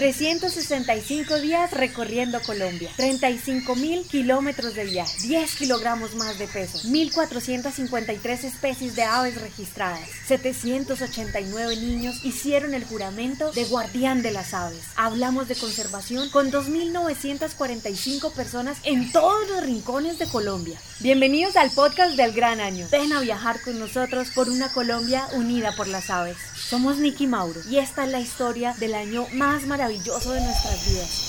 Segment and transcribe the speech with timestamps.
[0.00, 8.44] 365 días recorriendo Colombia, 35 mil kilómetros de viaje, 10 kilogramos más de peso, 1.453
[8.44, 14.86] especies de aves registradas, 789 niños hicieron el juramento de guardián de las aves.
[14.96, 20.80] Hablamos de conservación con 2.945 personas en todos los rincones de Colombia.
[21.00, 22.86] Bienvenidos al podcast del Gran Año.
[22.90, 26.38] Ven a viajar con nosotros por una Colombia unida por las aves.
[26.56, 31.26] Somos Nicky Mauro y esta es la historia del año más maravilloso de nuestras vidas.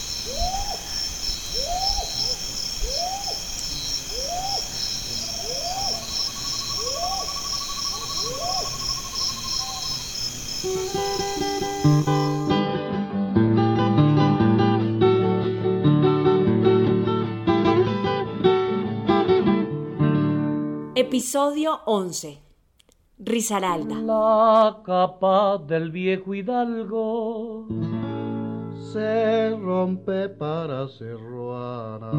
[20.96, 22.40] Episodio 11
[23.18, 23.96] Risaralda.
[23.96, 27.68] La capa del viejo hidalgo
[28.92, 32.12] se rompe para cerruara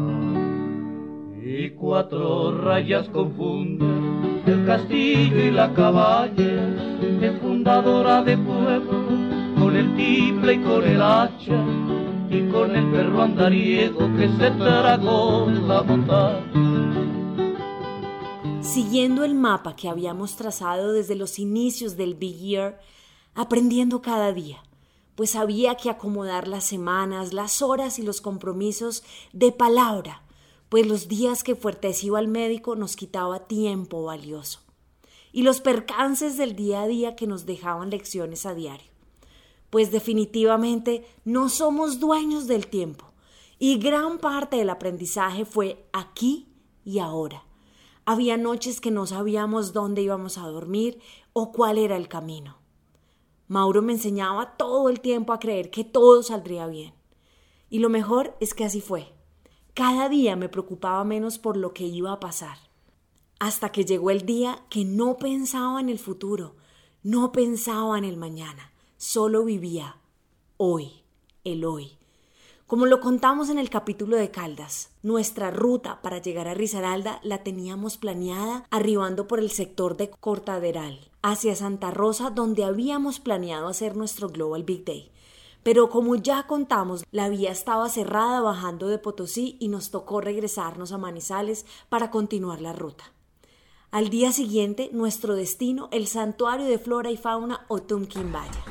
[1.39, 6.67] y cuatro rayas confunden el castillo y la caballa,
[7.21, 9.05] es fundadora de pueblo
[9.59, 11.63] con el tiple y con el hacha
[12.29, 16.43] y con el perro andariego que se tragó la montaña.
[18.61, 22.79] Siguiendo el mapa que habíamos trazado desde los inicios del Big Year,
[23.35, 24.57] aprendiendo cada día,
[25.15, 30.23] pues había que acomodar las semanas, las horas y los compromisos de palabra,
[30.69, 34.59] pues los días que Fuertes iba al médico nos quitaba tiempo valioso,
[35.31, 38.91] y los percances del día a día que nos dejaban lecciones a diario,
[39.69, 43.05] pues definitivamente no somos dueños del tiempo,
[43.59, 46.47] y gran parte del aprendizaje fue aquí
[46.83, 47.45] y ahora
[48.05, 50.99] había noches que no sabíamos dónde íbamos a dormir
[51.31, 52.57] o cuál era el camino.
[53.47, 56.93] Mauro me enseñaba todo el tiempo a creer que todo saldría bien.
[57.69, 59.13] Y lo mejor es que así fue.
[59.73, 62.57] Cada día me preocupaba menos por lo que iba a pasar.
[63.39, 66.55] Hasta que llegó el día que no pensaba en el futuro,
[67.01, 69.97] no pensaba en el mañana, solo vivía
[70.57, 71.03] hoy,
[71.43, 71.97] el hoy.
[72.67, 77.43] Como lo contamos en el capítulo de Caldas, nuestra ruta para llegar a Risaralda la
[77.43, 83.95] teníamos planeada arribando por el sector de Cortaderal, hacia Santa Rosa, donde habíamos planeado hacer
[83.95, 85.09] nuestro Global Big Day.
[85.63, 90.91] Pero como ya contamos, la vía estaba cerrada bajando de Potosí y nos tocó regresarnos
[90.91, 93.05] a Manizales para continuar la ruta.
[93.89, 98.63] Al día siguiente, nuestro destino, el santuario de flora y fauna Otumquimbaya.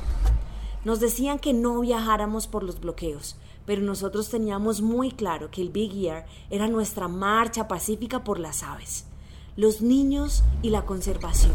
[0.85, 5.69] Nos decían que no viajáramos por los bloqueos, pero nosotros teníamos muy claro que el
[5.69, 9.05] Big Year era nuestra marcha pacífica por las aves,
[9.55, 11.53] los niños y la conservación.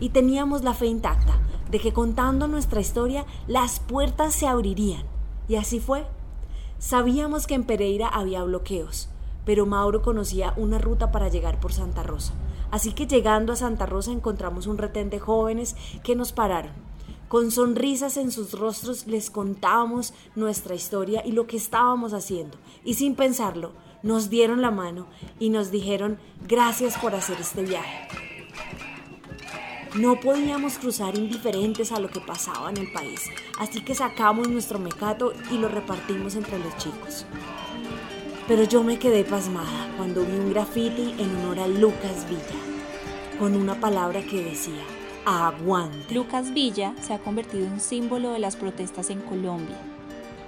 [0.00, 1.38] Y teníamos la fe intacta
[1.70, 5.02] de que contando nuestra historia las puertas se abrirían.
[5.48, 6.06] Y así fue.
[6.78, 9.08] Sabíamos que en Pereira había bloqueos,
[9.44, 12.32] pero Mauro conocía una ruta para llegar por Santa Rosa.
[12.70, 16.88] Así que llegando a Santa Rosa encontramos un retén de jóvenes que nos pararon
[17.28, 22.56] con sonrisas en sus rostros les contábamos nuestra historia y lo que estábamos haciendo.
[22.84, 23.72] Y sin pensarlo,
[24.02, 25.06] nos dieron la mano
[25.38, 28.27] y nos dijeron gracias por hacer este viaje.
[29.94, 33.22] No podíamos cruzar indiferentes a lo que pasaba en el país,
[33.58, 37.24] así que sacamos nuestro mecato y lo repartimos entre los chicos.
[38.46, 43.56] Pero yo me quedé pasmada cuando vi un graffiti en honor a Lucas Villa, con
[43.56, 44.84] una palabra que decía,
[45.24, 46.14] aguante.
[46.14, 49.76] Lucas Villa se ha convertido en símbolo de las protestas en Colombia.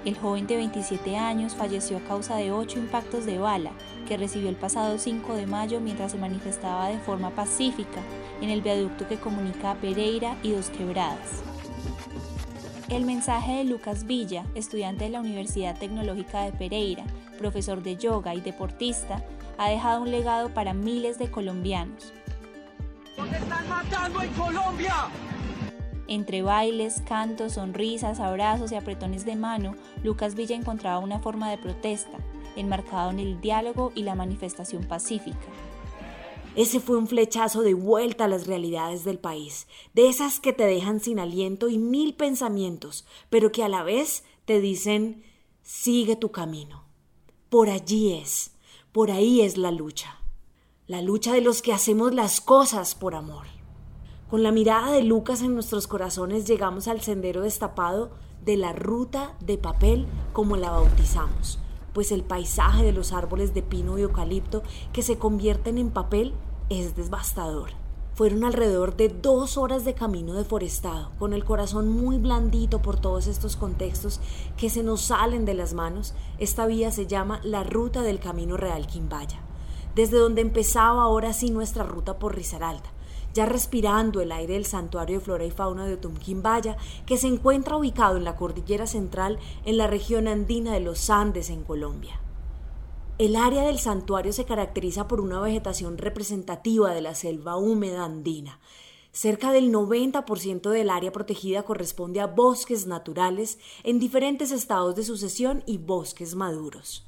[0.04, 3.72] El joven de 27 años falleció a causa de ocho impactos de bala
[4.06, 8.00] que recibió el pasado 5 de mayo mientras se manifestaba de forma pacífica
[8.40, 11.42] en el viaducto que comunica a Pereira y Dos Quebradas.
[12.88, 17.04] El mensaje de Lucas Villa, estudiante de la Universidad Tecnológica de Pereira,
[17.38, 19.24] profesor de yoga y deportista,
[19.58, 22.12] ha dejado un legado para miles de colombianos
[23.28, 24.94] están matando en Colombia!
[26.08, 31.58] Entre bailes, cantos, sonrisas, abrazos y apretones de mano, Lucas Villa encontraba una forma de
[31.58, 32.18] protesta,
[32.56, 35.38] enmarcado en el diálogo y la manifestación pacífica.
[36.56, 40.64] Ese fue un flechazo de vuelta a las realidades del país, de esas que te
[40.64, 45.22] dejan sin aliento y mil pensamientos, pero que a la vez te dicen,
[45.62, 46.84] sigue tu camino.
[47.48, 48.52] Por allí es,
[48.92, 50.20] por ahí es la lucha
[50.90, 53.46] la lucha de los que hacemos las cosas por amor.
[54.28, 58.10] Con la mirada de Lucas en nuestros corazones llegamos al sendero destapado
[58.44, 61.60] de la ruta de papel como la bautizamos,
[61.92, 66.34] pues el paisaje de los árboles de pino y eucalipto que se convierten en papel
[66.68, 67.70] es devastador.
[68.14, 73.26] Fueron alrededor de dos horas de camino deforestado, con el corazón muy blandito por todos
[73.26, 74.20] estos contextos
[74.56, 76.14] que se nos salen de las manos.
[76.38, 79.40] Esta vía se llama la Ruta del Camino Real Quimbaya,
[79.94, 82.90] desde donde empezaba ahora sí nuestra ruta por Risaralda
[83.34, 87.76] ya respirando el aire del santuario de flora y fauna de Otumquimbaya, que se encuentra
[87.76, 92.20] ubicado en la cordillera central en la región andina de los Andes en Colombia.
[93.18, 98.60] El área del santuario se caracteriza por una vegetación representativa de la selva húmeda andina.
[99.12, 105.62] Cerca del 90% del área protegida corresponde a bosques naturales en diferentes estados de sucesión
[105.66, 107.04] y bosques maduros.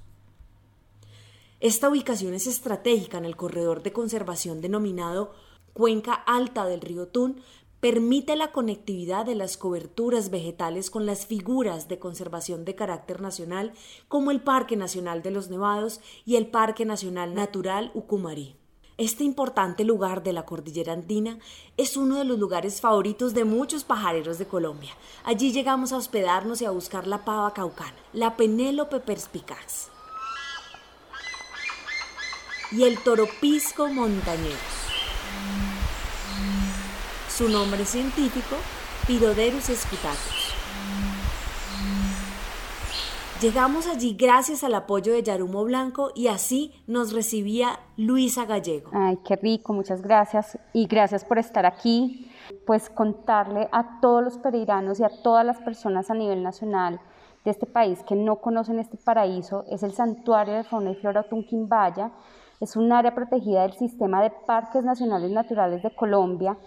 [1.61, 5.33] Esta ubicación es estratégica en el corredor de conservación denominado
[5.73, 7.43] Cuenca Alta del río Tun
[7.81, 13.73] permite la conectividad de las coberturas vegetales con las figuras de conservación de carácter nacional
[14.07, 18.55] como el Parque Nacional de los Nevados y el Parque Nacional Natural Ucumarí.
[18.99, 21.39] Este importante lugar de la cordillera andina
[21.77, 24.93] es uno de los lugares favoritos de muchos pajareros de Colombia.
[25.25, 29.91] Allí llegamos a hospedarnos y a buscar la pava caucana, la Penélope perspicaz
[32.71, 34.82] y el toropisco montañero.
[37.35, 38.57] Su nombre científico,
[39.07, 40.55] Piroderus escutatus.
[43.41, 48.91] Llegamos allí gracias al apoyo de Yarumo Blanco y así nos recibía Luisa Gallego.
[48.93, 52.31] Ay, qué rico, muchas gracias y gracias por estar aquí.
[52.67, 57.01] Pues contarle a todos los pereiranos y a todas las personas a nivel nacional
[57.47, 61.23] de este país que no conocen este paraíso es el Santuario de Fauna y Flora
[61.23, 62.11] Tunquimbaya.
[62.61, 66.59] Es un área protegida del Sistema de Parques Nacionales Naturales de Colombia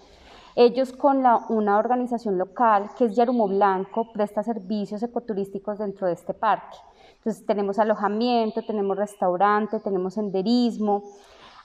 [0.56, 6.34] ellos con una organización local que es Yarumo Blanco presta servicios ecoturísticos dentro de este
[6.34, 6.78] parque.
[7.18, 11.04] Entonces tenemos alojamiento, tenemos restaurante, tenemos senderismo.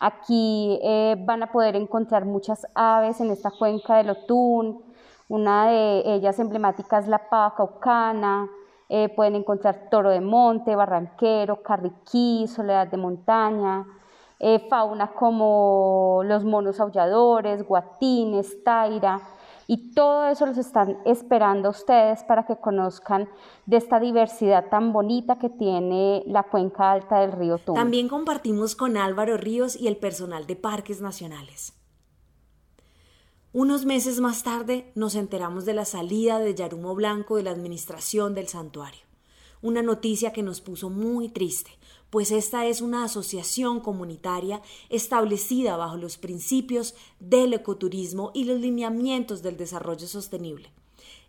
[0.01, 4.83] Aquí eh, van a poder encontrar muchas aves en esta cuenca del Otún.
[5.29, 8.49] Una de ellas emblemáticas es la pava caucana.
[8.89, 13.87] Eh, pueden encontrar toro de monte, barranquero, carriquí, soledad de montaña,
[14.41, 19.21] eh, fauna como los monos aulladores, guatines, taira,
[19.67, 23.29] y todo eso los están esperando ustedes para que conozcan
[23.67, 27.81] de esta diversidad tan bonita que tiene la cuenca alta del río Tumbes.
[27.81, 31.75] También compartimos con Álvaro Ríos y el personal de Parques Nacionales.
[33.53, 38.35] Unos meses más tarde nos enteramos de la salida de Yarumo Blanco de la administración
[38.35, 39.03] del santuario,
[39.63, 41.71] una noticia que nos puso muy triste,
[42.11, 49.43] pues esta es una asociación comunitaria establecida bajo los principios del ecoturismo y los lineamientos
[49.43, 50.71] del desarrollo sostenible.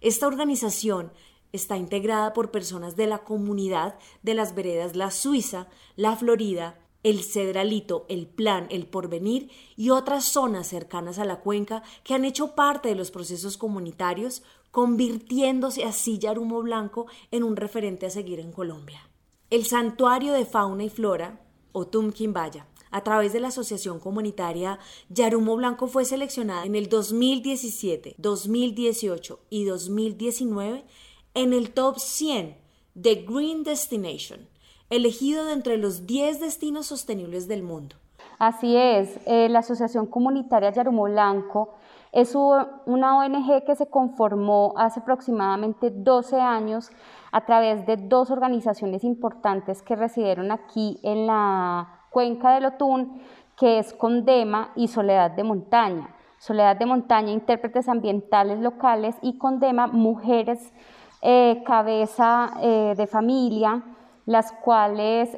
[0.02, 1.12] Esta organización
[1.54, 7.24] está integrada por personas de la comunidad de las veredas La Suiza, La Florida, el
[7.24, 12.56] Cedralito, el Plan, el Porvenir y otras zonas cercanas a la cuenca que han hecho
[12.56, 18.52] parte de los procesos comunitarios, convirtiéndose así Yarumo Blanco en un referente a seguir en
[18.52, 19.11] Colombia.
[19.52, 21.42] El Santuario de Fauna y Flora,
[21.74, 28.16] o Tumquimbaya, a través de la Asociación Comunitaria Yarumo Blanco fue seleccionada en el 2017,
[28.18, 30.86] 2018 y 2019
[31.34, 32.56] en el top 100
[32.96, 34.48] de Green Destination,
[34.90, 37.98] elegido de entre los 10 destinos sostenibles del mundo.
[38.40, 41.74] Así es, eh, la Asociación Comunitaria Yarumo Blanco
[42.14, 46.90] es una ONG que se conformó hace aproximadamente 12 años
[47.32, 53.22] a través de dos organizaciones importantes que residieron aquí en la cuenca del Otún,
[53.58, 56.16] que es Condema y Soledad de Montaña.
[56.38, 60.74] Soledad de Montaña, intérpretes ambientales locales y Condema, mujeres
[61.22, 63.84] eh, cabeza eh, de familia,
[64.26, 65.38] las cuales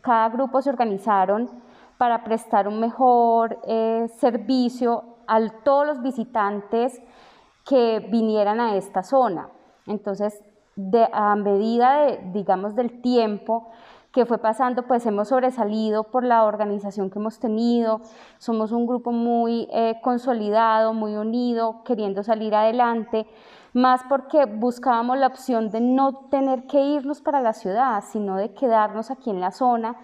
[0.00, 1.50] cada grupo se organizaron
[1.98, 7.00] para prestar un mejor eh, servicio a todos los visitantes
[7.64, 9.48] que vinieran a esta zona.
[9.86, 10.40] Entonces,
[10.76, 13.70] de, a medida de, digamos, del tiempo
[14.12, 18.00] que fue pasando, pues hemos sobresalido por la organización que hemos tenido.
[18.38, 23.26] Somos un grupo muy eh, consolidado, muy unido, queriendo salir adelante,
[23.74, 28.54] más porque buscábamos la opción de no tener que irnos para la ciudad, sino de
[28.54, 29.96] quedarnos aquí en la zona,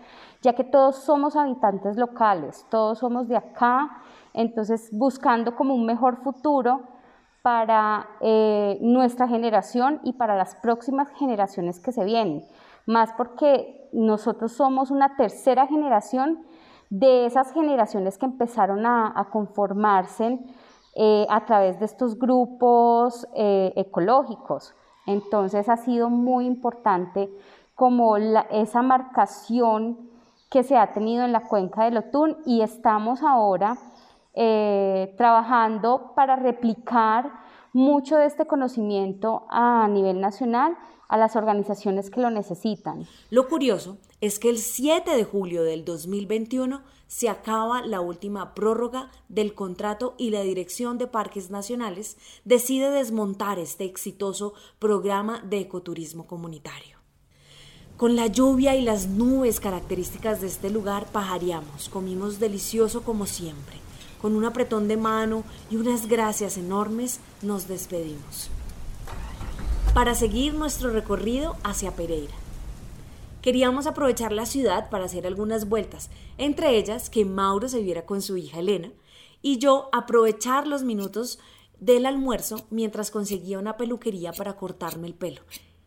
[0.43, 4.03] ya que todos somos habitantes locales, todos somos de acá
[4.35, 6.83] entonces, buscando como un mejor futuro
[7.43, 12.45] para eh, nuestra generación y para las próximas generaciones que se vienen,
[12.87, 16.47] más porque nosotros somos una tercera generación
[16.89, 20.39] de esas generaciones que empezaron a, conformarse
[20.95, 24.75] eh, a través de estos grupos eh, ecológicos.
[25.07, 27.31] Entonces ha sido muy importante
[27.75, 30.11] como esa marcación
[30.51, 33.79] que se ha tenido en la cuenca del Otún y estamos ahora
[34.35, 37.33] eh, trabajando para replicar
[37.73, 40.77] mucho de este conocimiento a nivel nacional
[41.09, 43.07] a las organizaciones que lo necesitan.
[43.29, 49.11] Lo curioso es que el 7 de julio del 2021 se acaba la última prórroga
[49.29, 56.27] del contrato y la Dirección de Parques Nacionales decide desmontar este exitoso programa de ecoturismo
[56.27, 56.97] comunitario.
[57.99, 63.82] Con la lluvia y las nubes características de este lugar pajareamos, comimos delicioso como siempre.
[64.23, 68.51] Con un apretón de mano y unas gracias enormes nos despedimos.
[69.95, 72.33] Para seguir nuestro recorrido hacia Pereira.
[73.43, 78.23] Queríamos aprovechar la ciudad para hacer algunas vueltas, entre ellas que Mauro se viera con
[78.23, 78.93] su hija Elena
[79.43, 81.41] y yo aprovechar los minutos
[81.81, 85.43] del almuerzo mientras conseguía una peluquería para cortarme el pelo.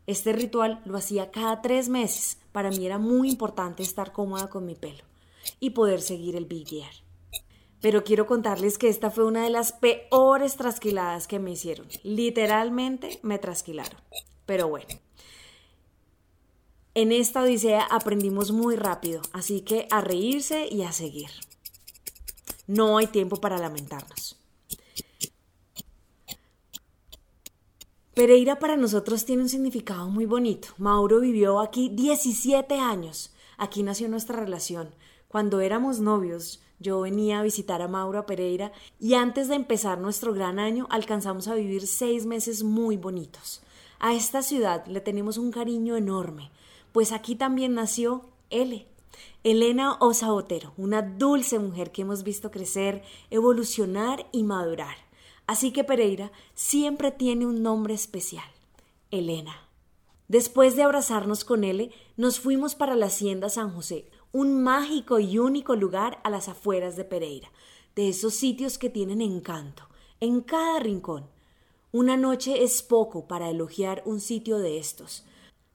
[0.07, 2.37] Este ritual lo hacía cada tres meses.
[2.51, 5.03] Para mí era muy importante estar cómoda con mi pelo
[5.61, 6.83] y poder seguir el Big.
[7.85, 11.87] Pero quiero contarles que esta fue una de las peores trasquiladas que me hicieron.
[12.01, 14.01] Literalmente me trasquilaron.
[14.47, 14.87] Pero bueno,
[16.95, 21.29] en esta odisea aprendimos muy rápido, así que a reírse y a seguir.
[22.65, 24.35] No hay tiempo para lamentarnos.
[28.15, 30.69] Pereira para nosotros tiene un significado muy bonito.
[30.79, 33.31] Mauro vivió aquí 17 años.
[33.59, 34.89] Aquí nació nuestra relación.
[35.27, 39.99] Cuando éramos novios, yo venía a visitar a Mauro a Pereira y antes de empezar
[39.99, 43.61] nuestro gran año alcanzamos a vivir seis meses muy bonitos.
[43.99, 46.51] A esta ciudad le tenemos un cariño enorme
[46.95, 48.87] pues aquí también nació L.
[49.43, 54.95] Elena Osa Otero, una dulce mujer que hemos visto crecer, evolucionar y madurar.
[55.45, 58.45] Así que Pereira siempre tiene un nombre especial,
[59.11, 59.67] Elena.
[60.29, 65.39] Después de abrazarnos con L, nos fuimos para la Hacienda San José, un mágico y
[65.39, 67.49] único lugar a las afueras de Pereira,
[67.95, 69.87] de esos sitios que tienen encanto,
[70.19, 71.29] en cada rincón.
[71.93, 75.23] Una noche es poco para elogiar un sitio de estos,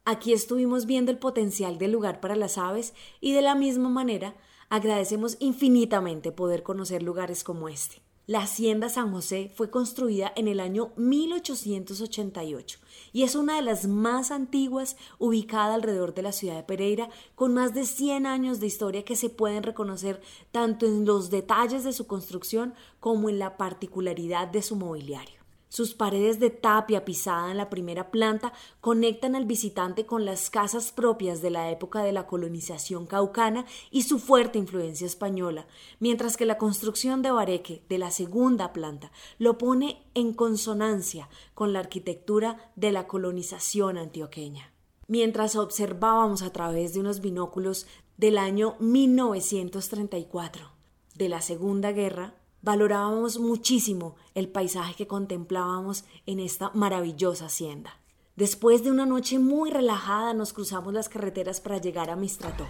[0.04, 4.34] Aquí estuvimos viendo el potencial del lugar para las aves y de la misma manera
[4.68, 8.02] agradecemos infinitamente poder conocer lugares como este.
[8.30, 12.78] La Hacienda San José fue construida en el año 1888
[13.12, 17.54] y es una de las más antiguas ubicada alrededor de la ciudad de Pereira, con
[17.54, 20.22] más de 100 años de historia que se pueden reconocer
[20.52, 25.39] tanto en los detalles de su construcción como en la particularidad de su mobiliario.
[25.70, 30.90] Sus paredes de tapia pisada en la primera planta conectan al visitante con las casas
[30.90, 35.68] propias de la época de la colonización caucana y su fuerte influencia española,
[36.00, 41.72] mientras que la construcción de Bareque de la segunda planta lo pone en consonancia con
[41.72, 44.72] la arquitectura de la colonización antioqueña.
[45.06, 47.86] Mientras observábamos a través de unos binóculos
[48.16, 50.68] del año 1934
[51.14, 57.98] de la Segunda Guerra, Valorábamos muchísimo el paisaje que contemplábamos en esta maravillosa hacienda.
[58.36, 62.66] Después de una noche muy relajada nos cruzamos las carreteras para llegar a Mistrató.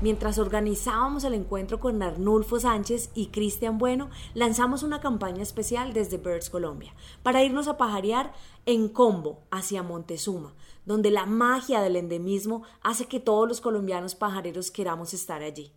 [0.00, 6.18] Mientras organizábamos el encuentro con Arnulfo Sánchez y Cristian Bueno, lanzamos una campaña especial desde
[6.18, 8.32] Birds Colombia para irnos a pajarear
[8.64, 10.54] en combo hacia Montezuma,
[10.84, 15.72] donde la magia del endemismo hace que todos los colombianos pajareros queramos estar allí.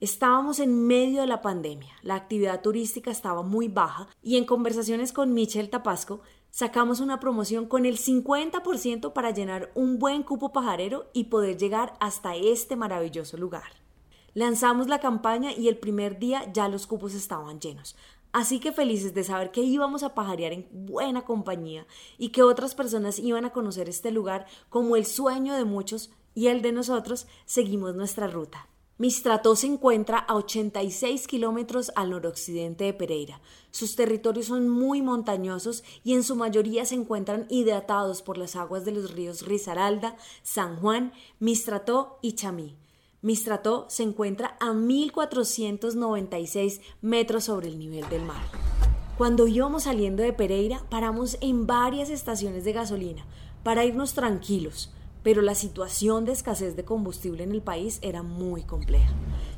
[0.00, 5.12] Estábamos en medio de la pandemia, la actividad turística estaba muy baja y en conversaciones
[5.12, 6.20] con Michel Tapasco
[6.50, 11.94] sacamos una promoción con el 50% para llenar un buen cupo pajarero y poder llegar
[12.00, 13.84] hasta este maravilloso lugar.
[14.34, 17.94] Lanzamos la campaña y el primer día ya los cupos estaban llenos.
[18.32, 21.86] Así que felices de saber que íbamos a pajarear en buena compañía
[22.18, 26.48] y que otras personas iban a conocer este lugar como el sueño de muchos y
[26.48, 28.66] el de nosotros, seguimos nuestra ruta.
[28.96, 33.40] Mistrató se encuentra a 86 kilómetros al noroccidente de Pereira.
[33.72, 38.84] Sus territorios son muy montañosos y en su mayoría se encuentran hidratados por las aguas
[38.84, 42.76] de los ríos Risaralda, San Juan, Mistrató y Chamí.
[43.20, 48.44] Mistrató se encuentra a 1496 metros sobre el nivel del mar.
[49.18, 53.26] Cuando íbamos saliendo de Pereira, paramos en varias estaciones de gasolina
[53.64, 54.92] para irnos tranquilos
[55.24, 59.10] pero la situación de escasez de combustible en el país era muy compleja.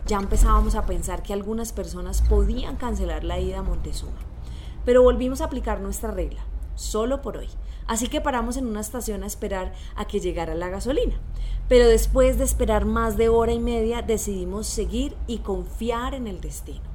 [0.07, 4.17] Ya empezábamos a pensar que algunas personas podían cancelar la ida a Montezuma,
[4.85, 6.47] pero volvimos a aplicar nuestra regla,
[6.77, 7.49] solo por hoy.
[7.89, 11.15] Así que paramos en una estación a esperar a que llegara la gasolina.
[11.69, 16.41] Pero después de esperar más de hora y media decidimos seguir y confiar en el
[16.41, 16.87] destino.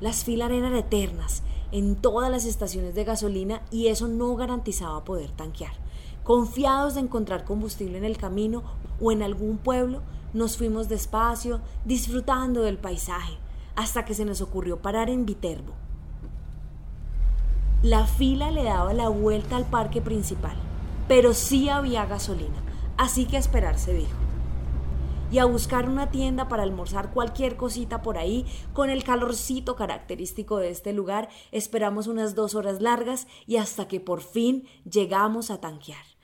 [0.00, 5.30] Las filas eran eternas en todas las estaciones de gasolina y eso no garantizaba poder
[5.32, 5.72] tanquear.
[6.28, 8.62] Confiados de encontrar combustible en el camino
[9.00, 10.02] o en algún pueblo,
[10.34, 13.38] nos fuimos despacio, disfrutando del paisaje.
[13.76, 15.72] hasta que se nos ocurrió parar en Viterbo.
[17.82, 20.56] La fila le daba la vuelta al parque principal,
[21.06, 22.60] pero sí había gasolina,
[22.98, 24.18] así que a esperar se dijo.
[25.30, 28.44] Y a buscar una tienda para almorzar cualquier cosita por ahí,
[28.74, 34.00] con el calorcito característico de este lugar, esperamos unas dos horas largas y hasta que
[34.00, 36.17] por fin llegamos a tanquear.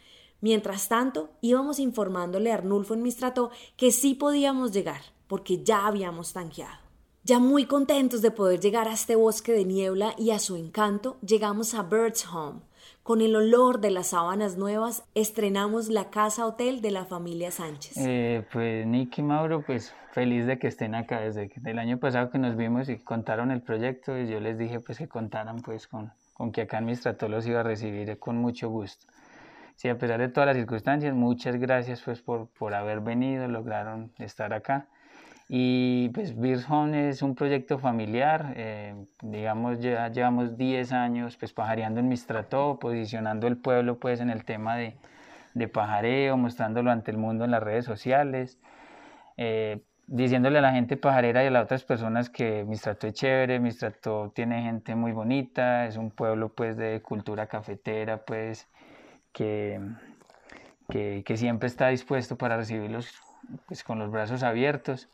[0.44, 6.34] Mientras tanto, íbamos informándole a Arnulfo en Mistrato que sí podíamos llegar, porque ya habíamos
[6.34, 6.76] tanqueado.
[7.22, 11.16] Ya muy contentos de poder llegar a este bosque de niebla y a su encanto,
[11.26, 12.60] llegamos a Bird's Home.
[13.02, 17.96] Con el olor de las sábanas nuevas, estrenamos la casa hotel de la familia Sánchez.
[17.96, 22.30] Eh, pues Nick y Mauro, pues feliz de que estén acá desde el año pasado
[22.30, 25.88] que nos vimos y contaron el proyecto y yo les dije pues que contaran pues
[25.88, 29.06] con, con que acá en Mistrato los iba a recibir con mucho gusto.
[29.76, 34.12] Sí, a pesar de todas las circunstancias, muchas gracias pues por, por haber venido, lograron
[34.18, 34.86] estar acá.
[35.48, 41.52] Y pues Beers Home es un proyecto familiar, eh, digamos ya llevamos 10 años pues
[41.52, 44.96] pajareando en Mistrató, posicionando el pueblo pues en el tema de,
[45.54, 48.58] de pajareo, mostrándolo ante el mundo en las redes sociales,
[49.36, 53.60] eh, diciéndole a la gente pajarera y a las otras personas que Mistrató es chévere,
[53.60, 58.66] Mistrató tiene gente muy bonita, es un pueblo pues de cultura cafetera pues
[59.34, 59.80] que,
[60.88, 63.12] que, que siempre está dispuesto para recibirlos
[63.66, 65.10] pues con los brazos abiertos.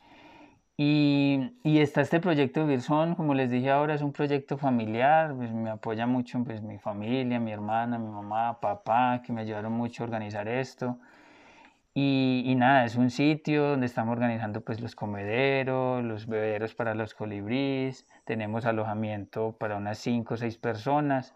[0.77, 5.53] Y, y, está este proyecto Virson, como les dije ahora, es un proyecto familiar, pues
[5.53, 10.03] me apoya mucho pues, mi familia, mi hermana, mi mamá, papá, que me ayudaron mucho
[10.03, 10.99] a organizar esto.
[11.93, 16.95] Y, y, nada, es un sitio donde estamos organizando pues los comederos, los bebederos para
[16.95, 21.35] los colibríes, tenemos alojamiento para unas 5 o 6 personas.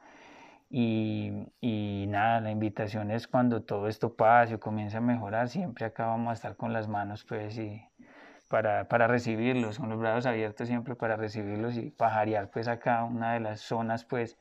[0.76, 5.84] Y, y, nada, la invitación es cuando todo esto pase o comience a mejorar, siempre
[5.84, 7.80] acá vamos a estar con las manos pues y
[8.48, 13.34] para, para recibirlos, con los brazos abiertos siempre para recibirlos y pajarear pues acá una
[13.34, 14.36] de las zonas pues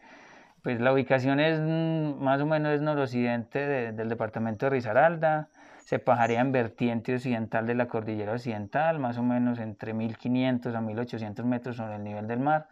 [0.64, 5.50] pues la ubicación es mm, más o menos es noroccidente del departamento de Risaralda,
[5.86, 10.82] se pajarea en vertiente occidental de la cordillera occidental, más o menos entre 1500 a
[10.82, 12.70] 1800 metros sobre el nivel del mar,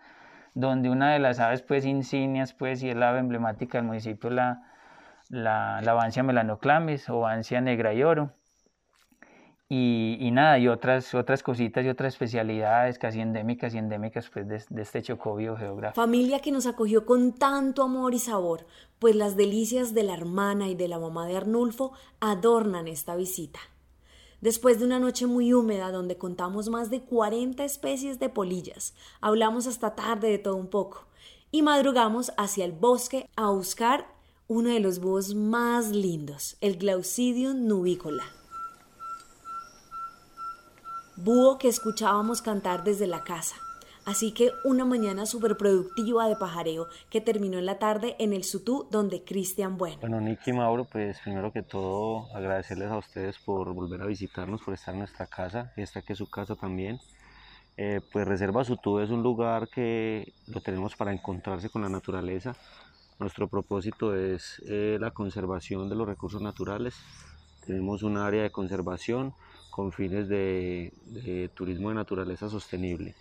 [0.54, 4.64] donde una de las aves pues insignias pues y el ave emblemática del municipio la,
[5.30, 6.24] la, la Bancia
[7.10, 8.34] o Bancia negra y oro
[9.74, 14.62] y, nada, y otras, otras cositas y otras especialidades casi endémicas y endémicas pues, de,
[14.70, 16.02] de este chocobio geográfico.
[16.02, 18.66] Familia que nos acogió con tanto amor y sabor,
[19.00, 23.60] pues las delicias de la hermana y de la mamá de Arnulfo adornan esta visita.
[24.41, 29.67] Después de una noche muy húmeda donde contamos más de 40 especies de polillas, hablamos
[29.67, 31.06] hasta tarde de todo un poco
[31.51, 34.08] y madrugamos hacia el bosque a buscar
[34.47, 38.23] uno de los búhos más lindos, el Glaucidium nubicola
[41.23, 43.56] búho que escuchábamos cantar desde la casa.
[44.06, 48.44] Así que una mañana súper productiva de pajareo que terminó en la tarde en el
[48.44, 49.98] Sutú donde Cristian Bueno.
[50.02, 54.74] Bueno, Nicky Mauro, pues primero que todo agradecerles a ustedes por volver a visitarnos, por
[54.74, 57.00] estar en nuestra casa, esta que es su casa también.
[57.78, 62.56] Eh, pues Reserva Sutú es un lugar que lo tenemos para encontrarse con la naturaleza.
[63.20, 66.96] Nuestro propósito es eh, la conservación de los recursos naturales.
[67.66, 69.34] Tenemos un área de conservación
[69.70, 70.92] con fines de,
[71.54, 73.16] turismo de naturaleza sostenible.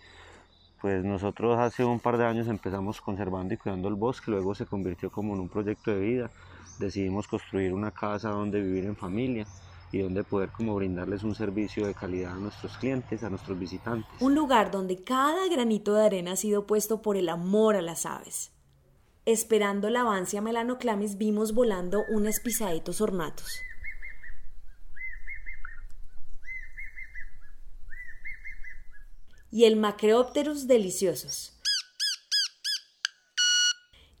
[0.81, 4.65] Pues nosotros hace un par de años empezamos conservando y cuidando el bosque, luego se
[4.65, 6.31] convirtió como en un proyecto de vida.
[6.79, 9.45] Decidimos construir una casa donde vivir en familia
[9.91, 14.09] y donde poder como brindarles un servicio de calidad a nuestros clientes, a nuestros visitantes.
[14.19, 18.07] Un lugar donde cada granito de arena ha sido puesto por el amor a las
[18.07, 18.51] aves.
[19.25, 23.61] Esperando la avancia melanoclamis vimos volando unos pisaditos ornatos.
[29.51, 31.53] Y el Macreopterus deliciosos,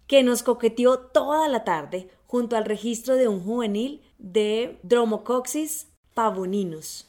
[0.07, 7.05] que nos coqueteó toda la tarde junto al registro de un juvenil de Dromocoxis pavoninus.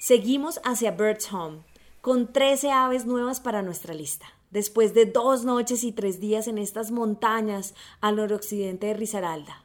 [0.00, 1.64] Seguimos hacia Bird's Home,
[2.00, 4.26] con 13 aves nuevas para nuestra lista.
[4.50, 9.64] Después de dos noches y tres días en estas montañas al noroccidente de Risaralda.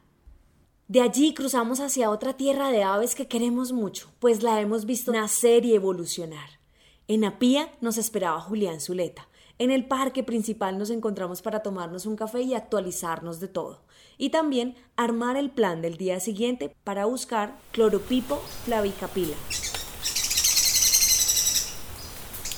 [0.90, 5.14] De allí cruzamos hacia otra tierra de aves que queremos mucho, pues la hemos visto
[5.14, 6.63] nacer y evolucionar.
[7.10, 9.28] En Apía nos esperaba Julián Zuleta.
[9.60, 13.82] En el parque principal nos encontramos para tomarnos un café y actualizarnos de todo.
[14.18, 19.36] Y también armar el plan del día siguiente para buscar cloropipo flavicapila.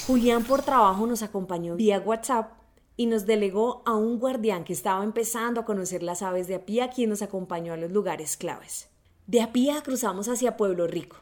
[0.06, 2.52] Julián por trabajo nos acompañó vía WhatsApp
[2.96, 6.92] y nos delegó a un guardián que estaba empezando a conocer las aves de Apía,
[6.92, 8.90] quien nos acompañó a los lugares claves.
[9.26, 11.18] De Apía cruzamos hacia Pueblo Rico.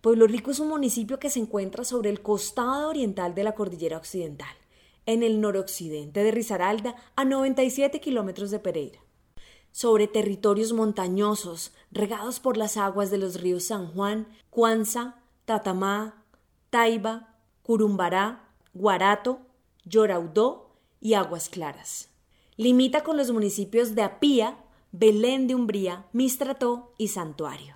[0.00, 3.96] Pueblo Rico es un municipio que se encuentra sobre el costado oriental de la cordillera
[3.96, 4.54] occidental,
[5.06, 9.00] en el noroccidente de Risaralda, a 97 kilómetros de Pereira.
[9.72, 16.24] Sobre territorios montañosos, regados por las aguas de los ríos San Juan, Cuanza, Tatamá,
[16.70, 19.40] Taiba, Curumbará, Guarato,
[19.84, 22.10] Lloraudó y Aguas Claras.
[22.56, 24.58] Limita con los municipios de Apía,
[24.92, 27.75] Belén de Umbría, Mistrató y Santuario.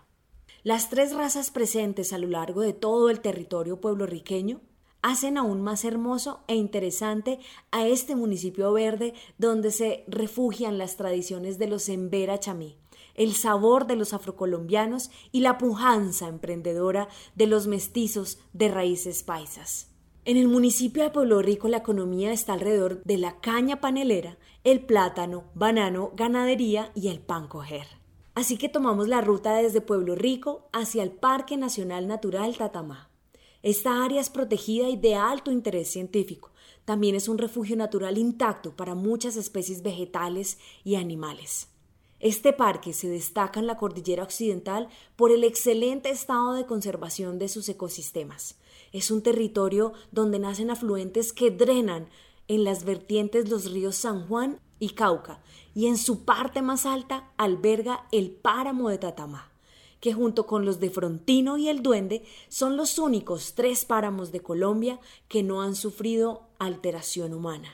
[0.63, 4.61] Las tres razas presentes a lo largo de todo el territorio pueblorriqueño
[5.01, 7.39] hacen aún más hermoso e interesante
[7.71, 12.77] a este municipio verde donde se refugian las tradiciones de los Embera Chamí,
[13.15, 19.89] el sabor de los afrocolombianos y la pujanza emprendedora de los mestizos de raíces paisas.
[20.27, 24.85] En el municipio de Pueblo Rico la economía está alrededor de la caña panelera, el
[24.85, 28.00] plátano, banano, ganadería y el pan coger.
[28.35, 33.11] Así que tomamos la ruta desde Pueblo Rico hacia el Parque Nacional Natural Tatamá.
[33.63, 36.51] Esta área es protegida y de alto interés científico.
[36.85, 41.69] También es un refugio natural intacto para muchas especies vegetales y animales.
[42.21, 47.49] Este parque se destaca en la cordillera occidental por el excelente estado de conservación de
[47.49, 48.59] sus ecosistemas.
[48.93, 52.09] Es un territorio donde nacen afluentes que drenan
[52.47, 55.41] en las vertientes los ríos San Juan y Cauca,
[55.75, 59.51] y en su parte más alta alberga el páramo de Tatamá
[60.01, 64.41] que junto con los de Frontino y el Duende son los únicos tres páramos de
[64.41, 67.69] Colombia que no han sufrido alteración humana.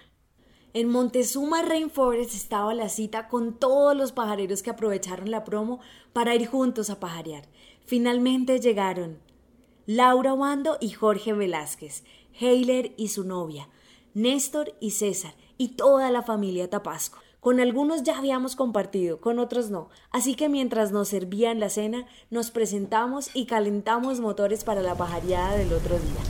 [0.74, 5.80] En Montezuma Rainforest estaba la cita con todos los pajareros que aprovecharon la promo
[6.12, 7.48] para ir juntos a pajarear.
[7.86, 9.18] Finalmente llegaron
[9.86, 12.04] Laura Wando y Jorge Velázquez,
[12.38, 13.70] Heiler y su novia,
[14.12, 17.18] Néstor y César y toda la familia Tapasco.
[17.40, 22.06] Con algunos ya habíamos compartido, con otros no, así que mientras nos servían la cena,
[22.28, 26.20] nos presentamos y calentamos motores para la pajareada del otro día.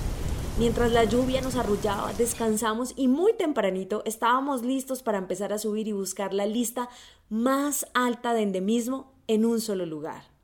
[0.58, 5.88] Mientras la lluvia nos arrullaba, descansamos y muy tempranito estábamos listos para empezar a subir
[5.88, 6.88] y buscar la lista
[7.28, 10.35] más alta de endemismo en un solo lugar.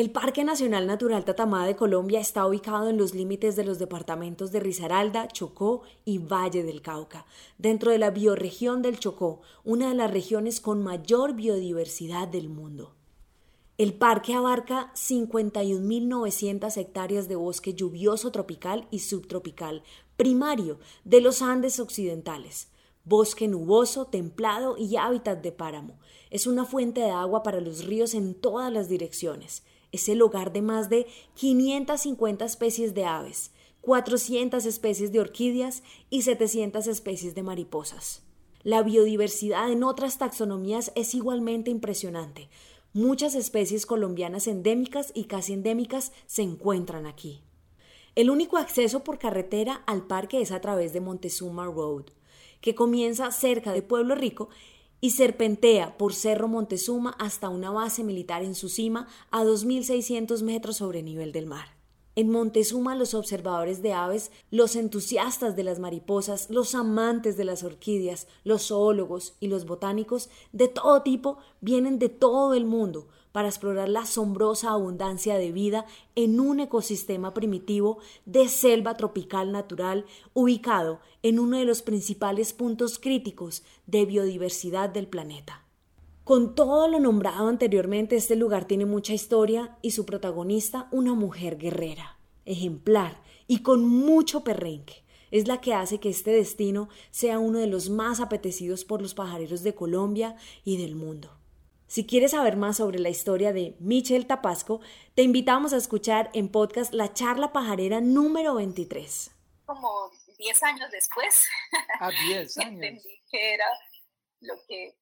[0.00, 4.50] El Parque Nacional Natural Tatamá de Colombia está ubicado en los límites de los departamentos
[4.50, 7.26] de Risaralda, Chocó y Valle del Cauca,
[7.58, 12.94] dentro de la bioregión del Chocó, una de las regiones con mayor biodiversidad del mundo.
[13.76, 19.82] El parque abarca 51.900 hectáreas de bosque lluvioso tropical y subtropical
[20.16, 22.68] primario de los Andes occidentales,
[23.04, 25.98] bosque nuboso, templado y hábitat de páramo.
[26.30, 30.52] Es una fuente de agua para los ríos en todas las direcciones es el hogar
[30.52, 37.42] de más de 550 especies de aves, 400 especies de orquídeas y 700 especies de
[37.42, 38.22] mariposas.
[38.62, 42.50] La biodiversidad en otras taxonomías es igualmente impresionante.
[42.92, 47.42] Muchas especies colombianas endémicas y casi endémicas se encuentran aquí.
[48.16, 52.06] El único acceso por carretera al parque es a través de Montezuma Road,
[52.60, 54.50] que comienza cerca de Pueblo Rico
[55.00, 60.76] y serpentea por Cerro Montezuma hasta una base militar en su cima a 2.600 metros
[60.76, 61.80] sobre nivel del mar.
[62.16, 67.62] En Montezuma los observadores de aves, los entusiastas de las mariposas, los amantes de las
[67.62, 73.48] orquídeas, los zoólogos y los botánicos de todo tipo vienen de todo el mundo para
[73.48, 81.00] explorar la asombrosa abundancia de vida en un ecosistema primitivo de selva tropical natural ubicado
[81.22, 85.64] en uno de los principales puntos críticos de biodiversidad del planeta.
[86.24, 91.58] Con todo lo nombrado anteriormente, este lugar tiene mucha historia y su protagonista, una mujer
[91.58, 95.02] guerrera, ejemplar y con mucho perrenque.
[95.32, 99.14] Es la que hace que este destino sea uno de los más apetecidos por los
[99.14, 101.39] pajareros de Colombia y del mundo.
[101.90, 104.80] Si quieres saber más sobre la historia de Michelle Tapasco,
[105.16, 109.32] te invitamos a escuchar en podcast la charla pajarera número 23.
[109.66, 111.48] Como 10 años después,
[111.98, 112.74] a 10 años.
[112.74, 113.64] entendí que era
[114.38, 114.94] lo que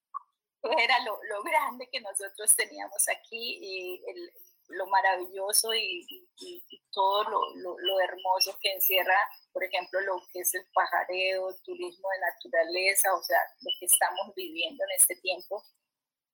[0.62, 4.32] era lo, lo grande que nosotros teníamos aquí y el,
[4.68, 6.06] lo maravilloso y,
[6.38, 9.18] y, todo lo, lo, lo, hermoso que encierra,
[9.52, 14.34] por ejemplo, lo que es el pajareo, turismo de naturaleza, o sea, lo que estamos
[14.34, 15.62] viviendo en este tiempo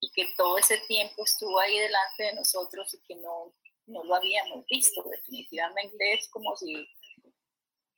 [0.01, 3.55] y que todo ese tiempo estuvo ahí delante de nosotros y que no,
[3.87, 5.03] no lo habíamos visto.
[5.03, 6.87] Definitivamente es como si,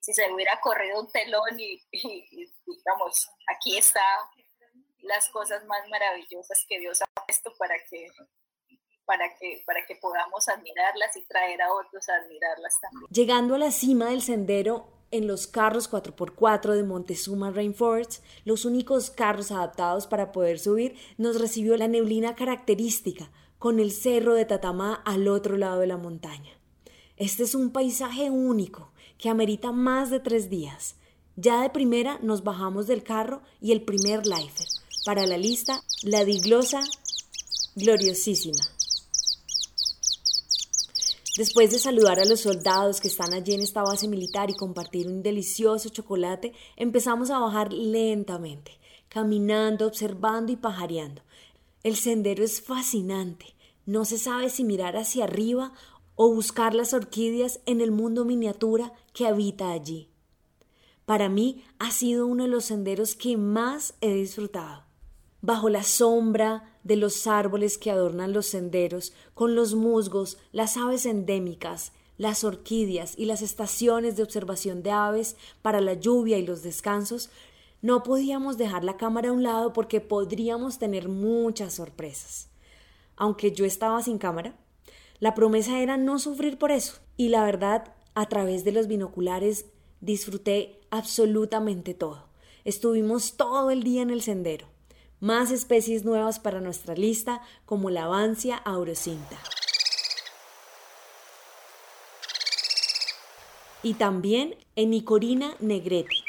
[0.00, 4.02] si se hubiera corrido un telón y, digamos, aquí está
[5.00, 8.09] las cosas más maravillosas que Dios ha puesto para que
[9.04, 13.09] para que, para que podamos admirarlas y traer a otros a admirarlas también.
[13.09, 19.11] Llegando a la cima del sendero, en los carros 4x4 de Montezuma Rainforest, los únicos
[19.11, 24.94] carros adaptados para poder subir, nos recibió la neblina característica, con el cerro de Tatamá
[25.05, 26.52] al otro lado de la montaña.
[27.16, 30.96] Este es un paisaje único que amerita más de tres días.
[31.37, 34.66] Ya de primera nos bajamos del carro y el primer lifer.
[35.05, 36.81] Para la lista, la diglosa
[37.74, 38.75] gloriosísima.
[41.37, 45.07] Después de saludar a los soldados que están allí en esta base militar y compartir
[45.07, 48.79] un delicioso chocolate, empezamos a bajar lentamente,
[49.11, 51.20] caminando, observando y pajareando.
[51.83, 53.55] El sendero es fascinante.
[53.85, 55.75] No se sabe si mirar hacia arriba
[56.14, 60.09] o buscar las orquídeas en el mundo miniatura que habita allí.
[61.05, 64.86] Para mí ha sido uno de los senderos que más he disfrutado.
[65.46, 71.06] Bajo la sombra de los árboles que adornan los senderos, con los musgos, las aves
[71.06, 76.64] endémicas, las orquídeas y las estaciones de observación de aves para la lluvia y los
[76.64, 77.30] descansos,
[77.80, 82.48] no podíamos dejar la cámara a un lado porque podríamos tener muchas sorpresas.
[83.14, 84.56] Aunque yo estaba sin cámara,
[85.20, 86.94] la promesa era no sufrir por eso.
[87.16, 89.66] Y la verdad, a través de los binoculares
[90.00, 92.24] disfruté absolutamente todo.
[92.64, 94.74] Estuvimos todo el día en el sendero.
[95.20, 99.38] Más especies nuevas para nuestra lista, como la Avancia aurocinta.
[103.83, 106.25] Y también Enicorina negreti,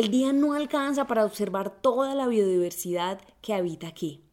[0.00, 4.24] El día no alcanza para observar toda la biodiversidad que habita aquí.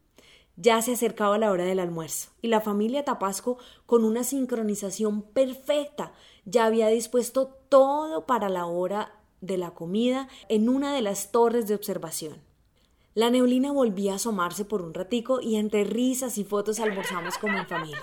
[0.56, 6.14] Ya se acercaba la hora del almuerzo y la familia Tapasco, con una sincronización perfecta,
[6.46, 11.68] ya había dispuesto todo para la hora de la comida en una de las torres
[11.68, 12.40] de observación.
[13.12, 17.58] La neblina volvía a asomarse por un ratico y entre risas y fotos almorzamos como
[17.58, 18.00] en familia.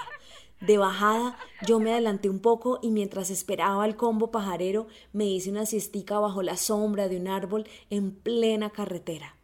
[0.62, 1.38] De bajada,
[1.68, 6.20] yo me adelanté un poco y mientras esperaba el combo pajarero, me hice una siestica
[6.20, 9.36] bajo la sombra de un árbol en plena carretera.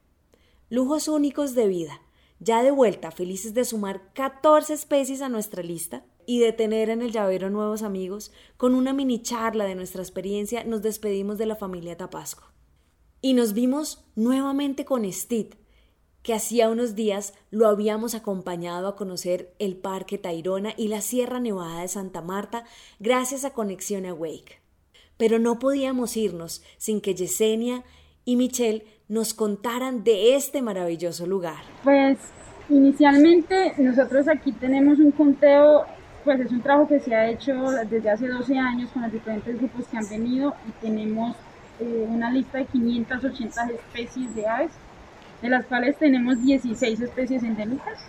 [0.70, 2.02] Lujos únicos de vida.
[2.40, 7.02] Ya de vuelta, felices de sumar 14 especies a nuestra lista y de tener en
[7.02, 11.56] el llavero nuevos amigos, con una mini charla de nuestra experiencia nos despedimos de la
[11.56, 12.52] familia Tapasco.
[13.22, 15.61] Y nos vimos nuevamente con Steve,
[16.24, 21.40] que hacía unos días lo habíamos acompañado a conocer el Parque Tayrona y la Sierra
[21.40, 22.64] Nevada de Santa Marta
[23.00, 24.60] gracias a Conexión Awake.
[25.18, 27.84] Pero no podíamos irnos sin que Yesenia
[28.26, 31.64] y Michelle nos contaran de este maravilloso lugar.
[31.84, 32.18] Pues
[32.70, 35.86] inicialmente nosotros aquí tenemos un conteo,
[36.24, 37.54] pues es un trabajo que se ha hecho
[37.90, 41.36] desde hace 12 años con los diferentes grupos que han venido y tenemos
[41.80, 44.72] eh, una lista de 580 especies de aves
[45.42, 48.00] de las cuales tenemos 16 especies endémicas.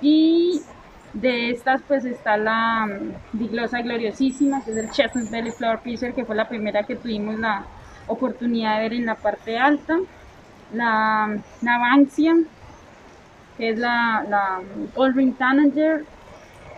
[0.00, 0.62] Y
[1.12, 6.14] de estas pues está la mm, diglosa gloriosísima, que es el Chestnut Belly Flower Piercer,
[6.14, 7.64] que fue la primera que tuvimos la
[8.06, 9.98] oportunidad de ver en la parte alta,
[10.72, 12.34] la Navancia,
[13.56, 14.60] que es la, la
[14.94, 16.04] Old Ring Tanager,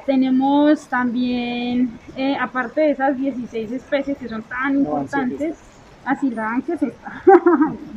[0.06, 5.56] tenemos también, eh, aparte de esas 16 especies que son tan importantes,
[6.04, 7.22] así la es esta,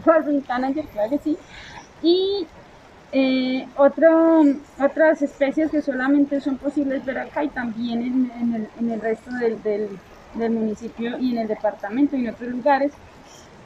[0.06, 1.38] Old Ring Tanager, claro que sí,
[2.04, 2.46] y
[3.14, 9.90] eh, otras especies que solamente son posibles ver acá y también en, el, resto del,
[10.52, 12.92] municipio y en el departamento y en otros lugares.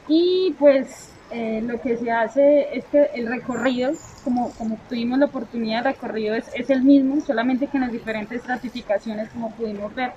[0.06, 3.92] Y pues eh, lo que se hace es que el recorrido,
[4.24, 7.92] como, como tuvimos la oportunidad de recorrido, es, es, el mismo, solamente que en las
[7.92, 10.12] diferentes estratificaciones, como pudimos ver,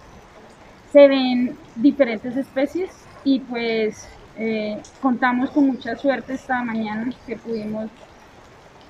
[0.92, 2.92] se ven diferentes especies
[3.24, 4.08] y pues
[4.38, 7.90] eh, contamos con mucha suerte esta mañana que pudimos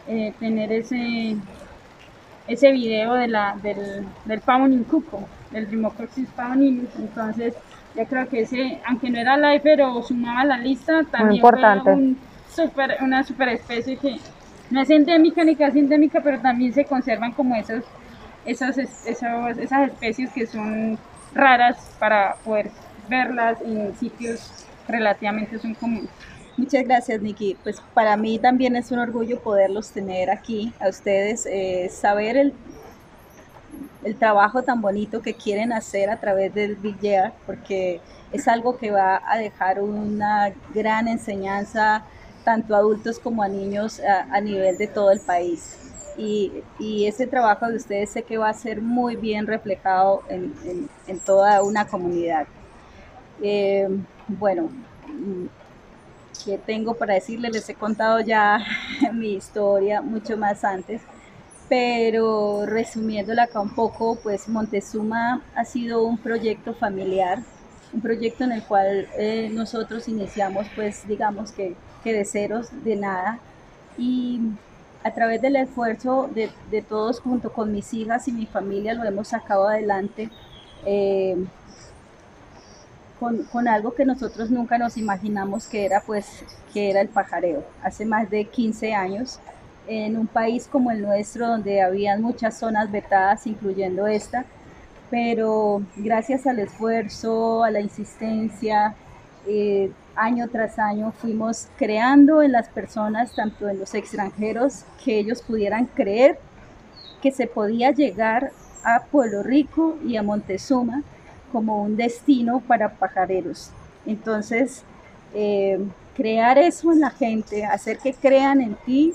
[0.08, 1.38] eh, tener ese
[2.48, 6.90] ese video de la, del, del Pavonin Cuco, del Rimocoxis pavoninus.
[6.98, 7.54] Entonces,
[7.96, 12.18] yo creo que ese, aunque no era live, pero sumaba la lista, también fue un
[12.54, 14.18] super, una super especie que
[14.70, 17.84] no es endémica ni casi endémica, pero también se conservan como esos,
[18.46, 20.98] esas, esas, esas especies que son
[21.34, 22.72] raras para poder
[23.08, 26.10] verlas en sitios relativamente son comunes.
[26.58, 27.58] Muchas gracias, Nikki.
[27.64, 32.54] Pues para mí también es un orgullo poderlos tener aquí, a ustedes, eh, saber el,
[34.04, 38.78] el trabajo tan bonito que quieren hacer a través del Big Year, porque es algo
[38.78, 42.04] que va a dejar una gran enseñanza
[42.44, 45.78] tanto a adultos como a niños a, nivel de todo el país.
[46.18, 50.54] Y, y, ese trabajo de ustedes sé que va a ser muy bien reflejado en,
[51.08, 52.48] en, toda una comunidad.
[53.42, 53.88] Eh,
[54.28, 54.70] bueno,
[56.44, 58.60] que tengo para decirles, les he contado ya
[59.14, 61.02] mi historia mucho más antes,
[61.70, 67.40] pero resumiéndola acá un poco, pues Montezuma ha sido un proyecto familiar,
[67.94, 72.96] un proyecto en el cual eh, nosotros iniciamos pues digamos que, que, de ceros, de
[72.96, 73.40] nada,
[73.98, 74.42] y
[75.04, 79.04] a través del esfuerzo de, de, todos junto con mis hijas y mi familia lo
[79.04, 80.30] hemos sacado adelante.
[80.86, 81.36] Eh,
[83.22, 87.64] con, algo que nosotros nunca nos imaginamos que era pues que era el pajareo.
[87.84, 89.40] Hace más de 15 años
[89.88, 94.46] en un país como el nuestro, donde habían muchas zonas vetadas, incluyendo esta,
[95.12, 98.96] pero gracias al esfuerzo, a la insistencia,
[99.48, 105.44] eh, año tras año fuimos creando en las personas, tanto en los extranjeros, que ellos
[105.44, 106.40] pudieran creer
[107.22, 108.52] que se podía llegar
[108.84, 111.04] a Pueblo Rico y a Montezuma
[111.52, 113.72] como un destino para pajareros.
[114.06, 114.84] Entonces,
[115.34, 115.80] eh,
[116.16, 119.14] crear eso en la gente, hacer que crean en ti,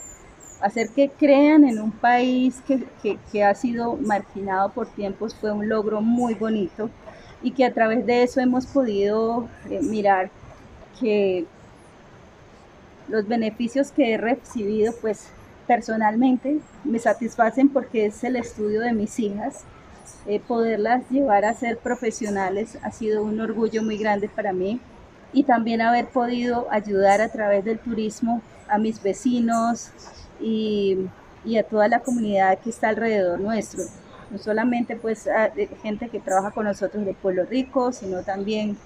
[0.60, 6.00] hacer que crean en un país que, ha sido marginado por tiempos fue un logro
[6.00, 6.90] muy bonito
[7.42, 10.30] y que a través de eso hemos podido eh, mirar
[10.98, 11.44] que
[13.08, 15.28] los beneficios que he recibido pues
[15.66, 19.64] personalmente me satisfacen porque es el estudio de mis hijas.
[20.26, 24.80] Eh, poderlas llevar a ser profesionales ha sido un orgullo muy grande para mí
[25.32, 29.92] y también haber podido ayudar a través del turismo a mis vecinos,
[30.40, 31.08] y,
[31.58, 33.84] a toda la comunidad que está alrededor nuestro.
[34.30, 38.76] No solamente pues a, gente que trabaja con nosotros de Pueblo Rico, sino también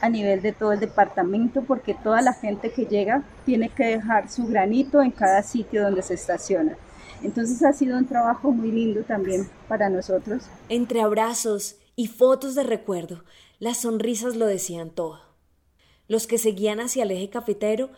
[0.00, 4.28] a nivel de todo el departamento, porque toda la gente que llega tiene que dejar
[4.28, 6.76] su granito en cada sitio donde se estaciona.
[7.22, 10.44] Entonces ha sido un trabajo muy lindo también para nosotros.
[10.68, 13.24] Entre abrazos y fotos de recuerdo,
[13.58, 15.20] las sonrisas lo decían todo.
[16.06, 17.90] Los que seguían hacia el eje cafetero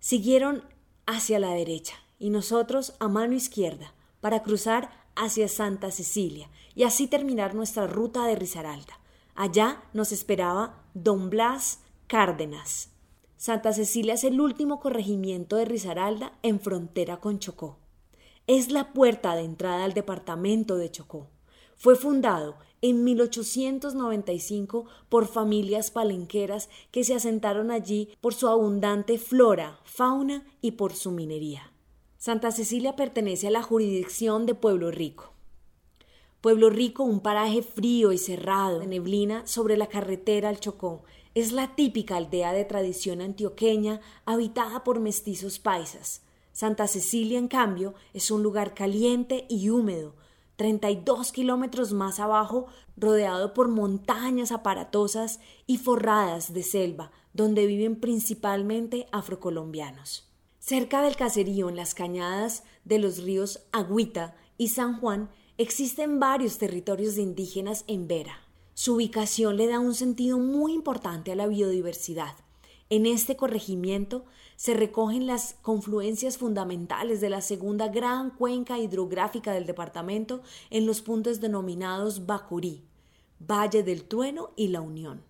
[0.00, 0.64] siguieron
[1.06, 7.06] hacia la derecha y nosotros a mano izquierda para cruzar hacia Santa Cecilia y así
[7.06, 8.98] terminar nuestra ruta de Risaralda.
[9.34, 12.90] Allá nos esperaba Don Blas Cárdenas.
[13.36, 17.81] Santa Cecilia es el último corregimiento de Risaralda en frontera con Chocó.
[18.46, 21.28] Es la puerta de entrada al departamento de Chocó.
[21.76, 29.78] Fue fundado en 1895 por familias palenqueras que se asentaron allí por su abundante flora,
[29.84, 31.72] fauna y por su minería.
[32.18, 35.32] Santa Cecilia pertenece a la jurisdicción de Pueblo Rico.
[36.40, 41.04] Pueblo Rico, un paraje frío y cerrado, de neblina sobre la carretera al Chocó,
[41.36, 46.22] es la típica aldea de tradición antioqueña habitada por mestizos paisas.
[46.52, 50.14] Santa Cecilia, en cambio, es un lugar caliente y húmedo,
[50.56, 59.06] 32 kilómetros más abajo, rodeado por montañas aparatosas y forradas de selva, donde viven principalmente
[59.12, 60.28] afrocolombianos.
[60.58, 66.58] Cerca del caserío, en las cañadas de los ríos Agüita y San Juan, existen varios
[66.58, 68.38] territorios de indígenas en Vera.
[68.74, 72.36] Su ubicación le da un sentido muy importante a la biodiversidad.
[72.90, 74.24] En este corregimiento
[74.62, 81.02] se recogen las confluencias fundamentales de la segunda gran cuenca hidrográfica del departamento en los
[81.02, 82.84] puntos denominados Bacurí,
[83.40, 85.24] Valle del Trueno y La Unión.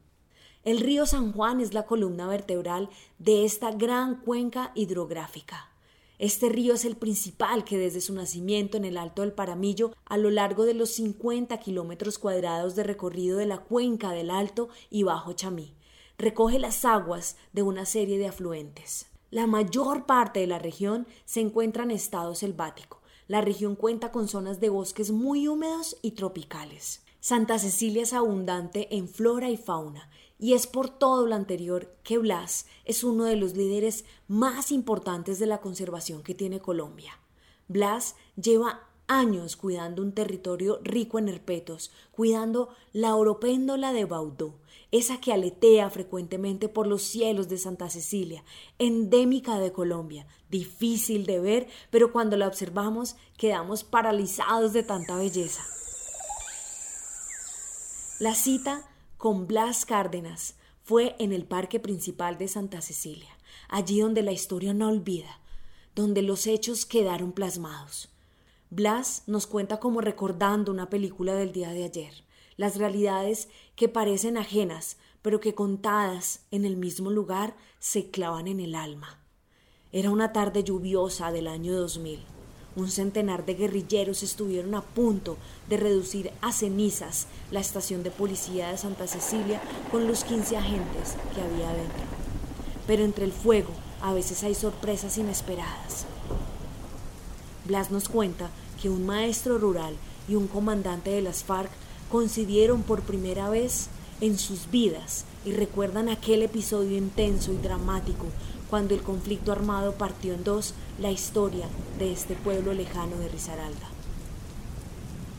[0.65, 5.71] El río San Juan es la columna vertebral de esta gran cuenca hidrográfica.
[6.19, 10.19] Este río es el principal que desde su nacimiento en el Alto del Paramillo, a
[10.19, 15.05] lo largo de los 50 kilómetros cuadrados de recorrido de la cuenca del Alto y
[15.05, 15.73] Bajo Chamí,
[16.19, 19.07] recoge las aguas de una serie de afluentes.
[19.33, 23.01] La mayor parte de la región se encuentra en estado selvático.
[23.29, 27.03] La región cuenta con zonas de bosques muy húmedos y tropicales.
[27.19, 32.19] Santa Cecilia es abundante en flora y fauna y es por todo lo anterior que
[32.19, 37.19] Blas es uno de los líderes más importantes de la conservación que tiene Colombia.
[37.69, 44.59] Blas lleva años cuidando un territorio rico en herpetos, cuidando la oropéndola de Baudó,
[44.93, 48.45] esa que aletea frecuentemente por los cielos de Santa Cecilia,
[48.79, 55.65] endémica de Colombia, difícil de ver, pero cuando la observamos quedamos paralizados de tanta belleza.
[58.21, 63.31] La cita con Blas Cárdenas fue en el parque principal de Santa Cecilia,
[63.69, 65.41] allí donde la historia no olvida,
[65.95, 68.11] donde los hechos quedaron plasmados.
[68.69, 72.25] Blas nos cuenta como recordando una película del día de ayer,
[72.57, 73.49] las realidades
[73.83, 79.19] que parecen ajenas, pero que contadas en el mismo lugar se clavan en el alma.
[79.91, 82.21] Era una tarde lluviosa del año 2000.
[82.77, 85.37] Un centenar de guerrilleros estuvieron a punto
[85.69, 89.61] de reducir a cenizas la estación de policía de Santa Cecilia
[89.91, 92.05] con los 15 agentes que había dentro.
[92.87, 96.07] Pero entre el fuego a veces hay sorpresas inesperadas.
[97.65, 98.49] Blas nos cuenta
[98.81, 99.97] que un maestro rural
[100.29, 101.82] y un comandante de las FARC
[102.13, 103.87] coincidieron por primera vez
[104.21, 108.27] en sus vidas y recuerdan aquel episodio intenso y dramático
[108.69, 111.67] cuando el conflicto armado partió en dos la historia
[111.99, 113.89] de este pueblo lejano de Risaralda.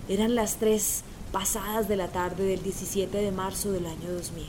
[0.09, 4.43] Eran las tres pasadas de la tarde del 17 de marzo del año 2000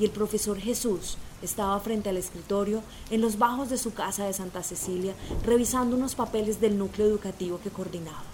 [0.00, 4.32] y el profesor Jesús estaba frente al escritorio en los bajos de su casa de
[4.32, 5.12] Santa Cecilia
[5.44, 8.24] revisando unos papeles del núcleo educativo que coordinaba.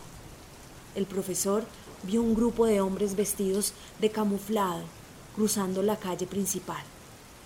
[0.94, 1.64] El profesor
[2.06, 4.82] vio un grupo de hombres vestidos de camuflado
[5.34, 6.82] cruzando la calle principal,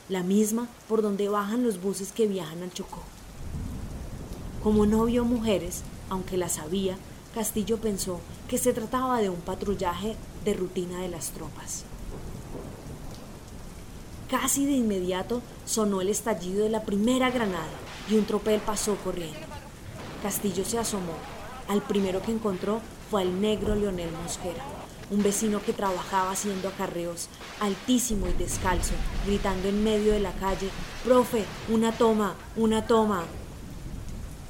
[0.09, 3.03] la misma por donde bajan los buses que viajan al Chocó.
[4.63, 6.97] Como no vio mujeres, aunque las había,
[7.35, 11.85] Castillo pensó que se trataba de un patrullaje de rutina de las tropas.
[14.31, 17.65] Casi de inmediato sonó el estallido de la primera granada
[18.11, 19.39] y un tropel pasó corriendo.
[20.23, 21.15] Castillo se asomó.
[21.69, 22.81] Al primero que encontró
[23.11, 24.63] fue al negro Leonel Mosquera,
[25.11, 27.29] un vecino que trabajaba haciendo acarreos,
[27.61, 28.93] altísimo y descalzo,
[29.27, 30.69] gritando en medio de la calle,
[31.05, 33.25] Profe, una toma, una toma.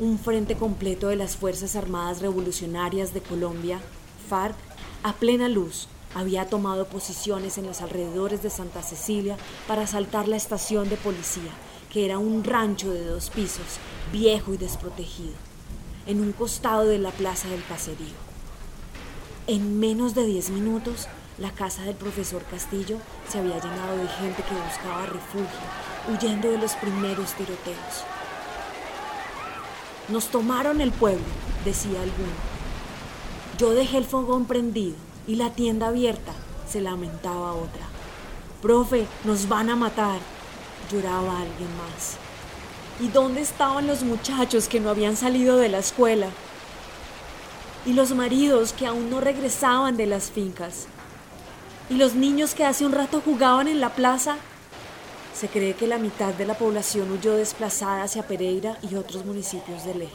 [0.01, 3.81] Un frente completo de las Fuerzas Armadas Revolucionarias de Colombia,
[4.29, 4.57] FARC,
[5.03, 9.37] a plena luz, había tomado posiciones en los alrededores de Santa Cecilia
[9.67, 11.53] para asaltar la estación de policía,
[11.93, 13.79] que era un rancho de dos pisos,
[14.13, 15.35] viejo y desprotegido,
[16.07, 18.28] en un costado de la plaza del caserío.
[19.49, 22.99] En menos de diez minutos, la casa del profesor Castillo
[23.31, 25.49] se había llenado de gente que buscaba refugio,
[26.07, 28.05] huyendo de los primeros tiroteos.
[30.11, 31.25] Nos tomaron el pueblo,
[31.65, 32.29] decía alguno.
[33.57, 34.97] Yo dejé el fogón prendido
[35.27, 36.33] y la tienda abierta,
[36.71, 37.87] se lamentaba otra.
[38.61, 40.19] Profe, nos van a matar,
[40.93, 42.19] lloraba alguien más.
[43.01, 46.29] ¿Y dónde estaban los muchachos que no habían salido de la escuela?
[47.89, 50.87] Y los maridos que aún no regresaban de las fincas,
[51.89, 54.37] y los niños que hace un rato jugaban en la plaza.
[55.35, 59.87] Se cree que la mitad de la población huyó desplazada hacia Pereira y otros municipios
[59.87, 60.13] del eje.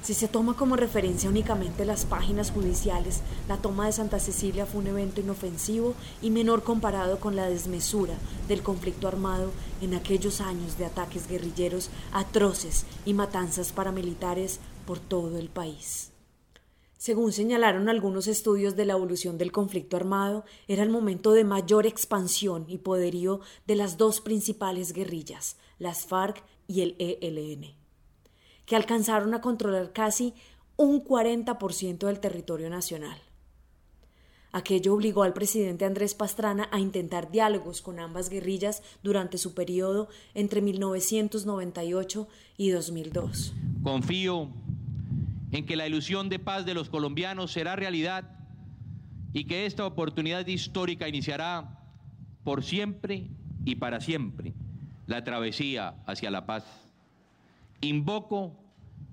[0.00, 4.80] Si se toma como referencia únicamente las páginas judiciales, la toma de Santa Cecilia fue
[4.80, 8.14] un evento inofensivo y menor comparado con la desmesura
[8.48, 9.50] del conflicto armado
[9.82, 16.09] en aquellos años de ataques guerrilleros atroces y matanzas paramilitares por todo el país.
[17.00, 21.86] Según señalaron algunos estudios de la evolución del conflicto armado, era el momento de mayor
[21.86, 27.74] expansión y poderío de las dos principales guerrillas, las FARC y el ELN,
[28.66, 30.34] que alcanzaron a controlar casi
[30.76, 33.18] un 40% del territorio nacional.
[34.52, 40.10] Aquello obligó al presidente Andrés Pastrana a intentar diálogos con ambas guerrillas durante su periodo
[40.34, 42.28] entre 1998
[42.58, 43.54] y 2002.
[43.82, 44.50] Confío
[45.52, 48.38] en que la ilusión de paz de los colombianos será realidad
[49.32, 51.80] y que esta oportunidad histórica iniciará
[52.44, 53.28] por siempre
[53.64, 54.54] y para siempre
[55.06, 56.64] la travesía hacia la paz.
[57.80, 58.56] Invoco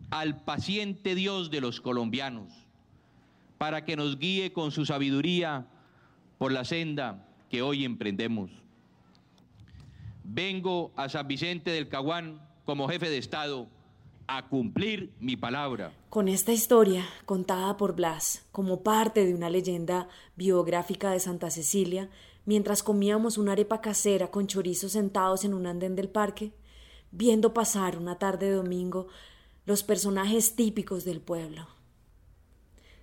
[0.10, 2.54] al paciente Dios de los colombianos
[3.58, 5.68] para que nos guíe con su sabiduría
[6.38, 8.52] por la senda que hoy emprendemos.
[10.24, 13.68] Vengo a San Vicente del Caguán como jefe de Estado
[14.28, 15.92] a cumplir mi palabra.
[16.10, 22.10] Con esta historia, contada por Blas como parte de una leyenda biográfica de Santa Cecilia,
[22.46, 26.54] mientras comíamos una arepa casera con chorizo sentados en un andén del parque,
[27.12, 29.08] viendo pasar una tarde de domingo
[29.66, 31.68] los personajes típicos del pueblo.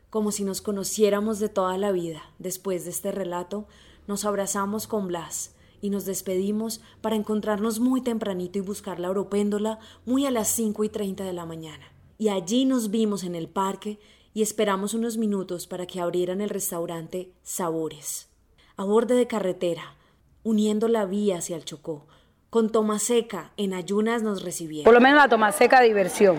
[0.09, 3.69] Como si nos conociéramos de toda la vida, después de este relato,
[4.07, 9.79] nos abrazamos con Blas y nos despedimos para encontrarnos muy tempranito y buscar la oropéndola
[10.07, 11.94] muy a las cinco y treinta de la mañana.
[12.19, 13.99] Y allí nos vimos en el parque
[14.33, 18.29] y esperamos unos minutos para que abrieran el restaurante Sabores.
[18.77, 19.95] A borde de carretera,
[20.43, 22.07] uniendo la vía hacia el Chocó,
[22.51, 24.85] con toma seca en ayunas nos recibieron.
[24.85, 26.37] Por lo menos la toma seca de diversión.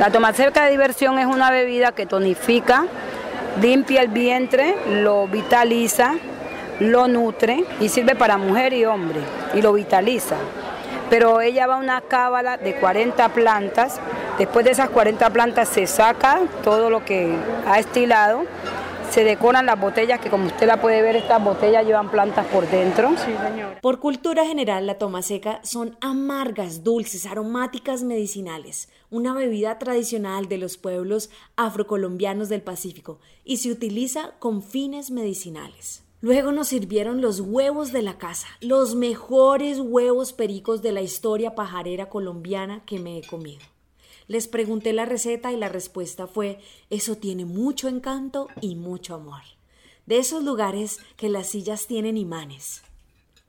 [0.00, 2.86] La toma seca de diversión es una bebida que tonifica,
[3.60, 6.16] limpia el vientre, lo vitaliza,
[6.80, 9.20] lo nutre y sirve para mujer y hombre
[9.54, 10.36] y lo vitaliza.
[11.10, 14.00] Pero ella va a una cábala de 40 plantas,
[14.38, 17.36] después de esas 40 plantas se saca todo lo que
[17.66, 18.44] ha estilado,
[19.10, 22.68] se decoran las botellas, que como usted la puede ver, estas botellas llevan plantas por
[22.70, 23.10] dentro.
[23.82, 30.58] Por cultura general, la toma seca son amargas, dulces, aromáticas, medicinales, una bebida tradicional de
[30.58, 36.04] los pueblos afrocolombianos del Pacífico y se utiliza con fines medicinales.
[36.22, 41.54] Luego nos sirvieron los huevos de la casa, los mejores huevos pericos de la historia
[41.54, 43.62] pajarera colombiana que me he comido.
[44.28, 46.60] Les pregunté la receta y la respuesta fue
[46.90, 49.42] eso tiene mucho encanto y mucho amor.
[50.04, 52.82] De esos lugares que las sillas tienen imanes.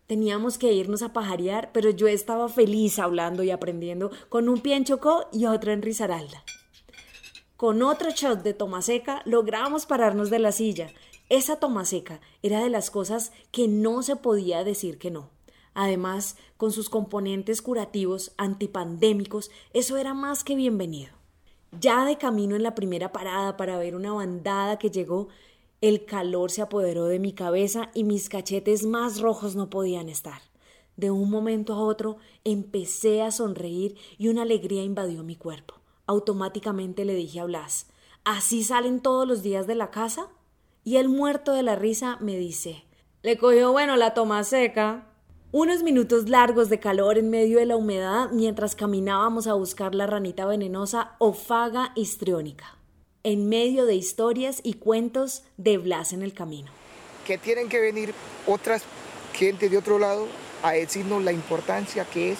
[0.07, 4.75] Teníamos que irnos a pajarear, pero yo estaba feliz hablando y aprendiendo con un pie
[4.75, 6.43] en Chocó y otro en Risaralda.
[7.57, 10.87] Con otro shot de toma seca logramos pararnos de la silla.
[11.31, 15.29] Esa toma seca era de las cosas que no se podía decir que no.
[15.73, 21.13] Además, con sus componentes curativos antipandémicos, eso era más que bienvenido.
[21.79, 25.29] Ya de camino en la primera parada para ver una bandada que llegó,
[25.79, 30.41] el calor se apoderó de mi cabeza y mis cachetes más rojos no podían estar.
[30.97, 35.75] De un momento a otro empecé a sonreír y una alegría invadió mi cuerpo.
[36.07, 37.87] Automáticamente le dije a Blas,
[38.25, 40.27] ¿así salen todos los días de la casa?
[40.83, 42.83] Y el muerto de la risa me dice,
[43.21, 45.05] le cogió bueno la toma seca.
[45.51, 50.07] Unos minutos largos de calor en medio de la humedad mientras caminábamos a buscar la
[50.07, 52.77] ranita venenosa Ofaga histriónica,
[53.23, 56.71] en medio de historias y cuentos de Blas en el camino.
[57.27, 58.15] Que tienen que venir
[58.47, 58.83] otras
[59.33, 60.25] gente de otro lado
[60.63, 62.39] a decirnos la importancia que es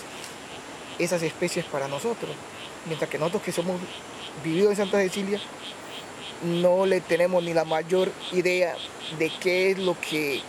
[0.98, 2.32] esas especies para nosotros,
[2.88, 3.80] mientras que nosotros que somos
[4.44, 5.40] vividos en Santa Cecilia
[6.44, 8.76] no le tenemos ni la mayor idea
[9.20, 10.42] de qué es lo que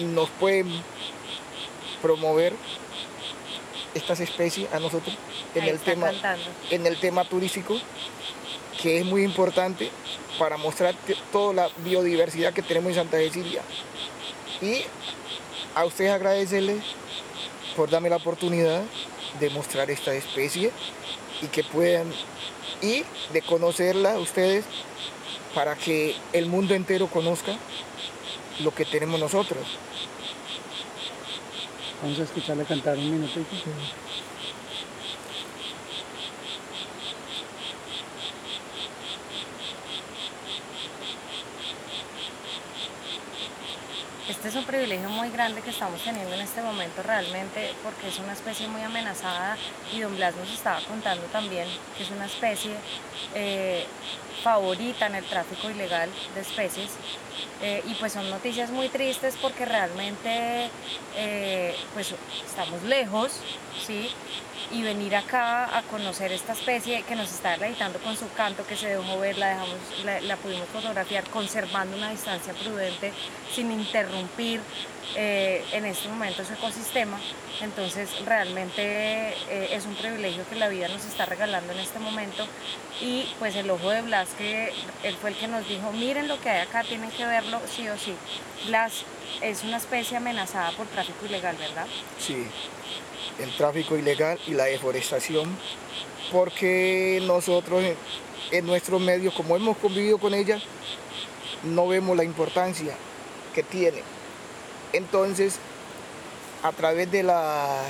[0.00, 0.68] nos pueden
[2.02, 2.52] promover
[3.94, 5.16] estas especies a nosotros
[5.54, 6.10] en el, tema,
[6.70, 7.78] en el tema turístico,
[8.82, 9.90] que es muy importante
[10.38, 10.94] para mostrar
[11.30, 13.62] toda la biodiversidad que tenemos en Santa Cecilia.
[14.60, 14.82] Y
[15.74, 16.82] a ustedes agradecerles
[17.76, 18.82] por darme la oportunidad
[19.38, 20.70] de mostrar esta especie
[21.42, 22.12] y que puedan
[22.82, 24.64] y de conocerla ustedes
[25.54, 27.56] para que el mundo entero conozca
[28.60, 29.64] lo que tenemos nosotros.
[32.02, 33.46] Vamos a escucharle cantar un minutito.
[44.26, 48.18] Este es un privilegio muy grande que estamos teniendo en este momento realmente porque es
[48.18, 49.58] una especie muy amenazada
[49.92, 52.72] y don Blas nos estaba contando también que es una especie
[53.34, 53.84] eh,
[54.42, 56.92] favorita en el tráfico ilegal de especies
[57.60, 60.70] eh, y pues son noticias muy tristes porque realmente
[61.16, 62.14] eh, pues
[62.46, 63.40] estamos lejos,
[63.86, 64.08] ¿sí?
[64.70, 68.76] Y venir acá a conocer esta especie que nos está deleitando con su canto, que
[68.76, 73.12] se dejó ver, la, dejamos, la, pudimos fotografiar conservando una distancia prudente
[73.54, 74.60] sin interrumpir
[75.16, 77.18] eh, en este momento su ecosistema.
[77.60, 78.82] Entonces realmente
[79.48, 82.46] eh, es un privilegio que la vida nos está regalando en este momento
[83.00, 86.40] y pues el ojo de Blas, que él fue el que nos dijo, miren lo
[86.40, 88.14] que hay acá, tienen que verlo sí o sí.
[88.66, 89.04] Blas
[89.40, 91.86] es una especie amenazada por tráfico ilegal, ¿verdad?
[92.18, 92.46] Sí,
[93.38, 95.56] el tráfico ilegal y la deforestación,
[96.32, 97.82] porque nosotros
[98.50, 100.58] en, nuestros medios, como hemos convivido con ella,
[101.64, 102.94] no vemos la importancia
[103.54, 104.02] que tiene.
[104.92, 105.58] Entonces,
[106.62, 107.82] a través de, la,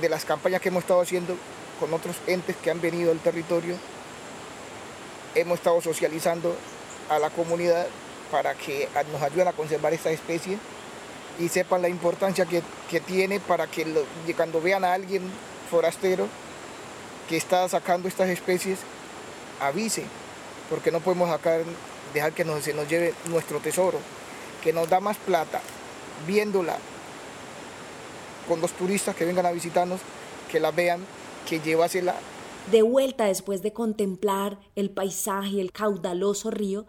[0.00, 1.36] de las campañas que hemos estado haciendo
[1.80, 3.76] con otros entes que han venido al territorio,
[5.34, 6.54] hemos estado socializando
[7.08, 7.86] a la comunidad
[8.30, 10.58] para que nos ayuden a conservar esta especie
[11.38, 12.62] y sepan la importancia que,
[13.00, 13.86] tiene para que
[14.36, 15.22] cuando vean a alguien
[15.70, 16.28] forastero
[17.28, 18.78] que está sacando estas especies,
[19.60, 20.04] avise,
[20.68, 21.30] porque no podemos
[22.12, 23.98] dejar que se nos lleve nuestro tesoro,
[24.62, 25.60] que nos da más plata
[26.26, 26.76] viéndola
[28.48, 30.00] con los turistas que vengan a visitarnos,
[30.50, 31.00] que la vean,
[31.48, 32.14] que llevásela.
[32.70, 36.86] De vuelta después de contemplar el paisaje el caudaloso río,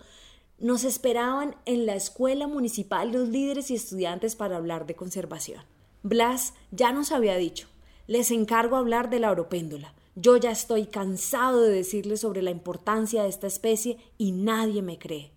[0.63, 5.61] nos esperaban en la escuela municipal los líderes y estudiantes para hablar de conservación.
[6.03, 7.67] Blas ya nos había dicho,
[8.07, 9.93] les encargo hablar de la oropéndola.
[10.15, 14.97] Yo ya estoy cansado de decirles sobre la importancia de esta especie y nadie me
[14.97, 15.31] cree.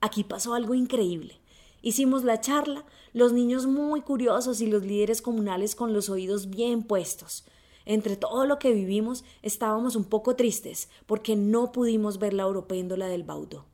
[0.00, 1.40] Aquí pasó algo increíble.
[1.82, 6.84] Hicimos la charla, los niños muy curiosos y los líderes comunales con los oídos bien
[6.84, 7.44] puestos.
[7.86, 13.08] Entre todo lo que vivimos estábamos un poco tristes porque no pudimos ver la oropéndola
[13.08, 13.64] del Baudó.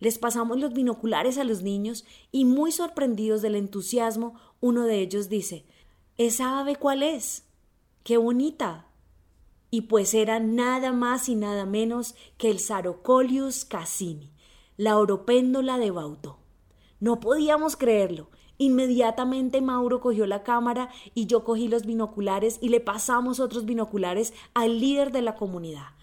[0.00, 5.28] Les pasamos los binoculares a los niños y muy sorprendidos del entusiasmo, uno de ellos
[5.28, 5.66] dice
[6.16, 7.44] ¿Esa ave cuál es?
[8.02, 8.86] ¡Qué bonita!
[9.70, 14.32] Y pues era nada más y nada menos que el Sarocolius cassini,
[14.76, 16.38] la oropéndola de Bauto.
[16.98, 18.30] No podíamos creerlo.
[18.58, 24.34] Inmediatamente Mauro cogió la cámara y yo cogí los binoculares y le pasamos otros binoculares
[24.52, 25.94] al líder de la comunidad.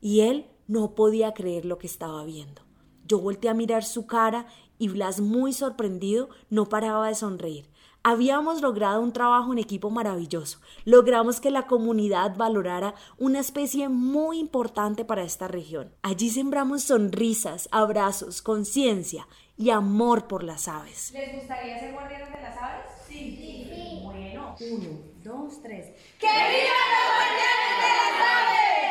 [0.00, 2.65] Y él no podía creer lo que estaba viendo.
[3.06, 4.46] Yo volteé a mirar su cara
[4.78, 7.70] y Blas, muy sorprendido, no paraba de sonreír.
[8.02, 10.60] Habíamos logrado un trabajo en equipo maravilloso.
[10.84, 15.92] Logramos que la comunidad valorara una especie muy importante para esta región.
[16.02, 19.26] Allí sembramos sonrisas, abrazos, conciencia
[19.56, 21.10] y amor por las aves.
[21.12, 22.86] ¿Les gustaría ser guardianes de las aves?
[23.08, 23.14] Sí.
[23.14, 24.00] sí.
[24.04, 24.88] Bueno, uno,
[25.24, 25.86] dos, tres.
[26.20, 28.85] ¡Que vivan los guardianes de las aves!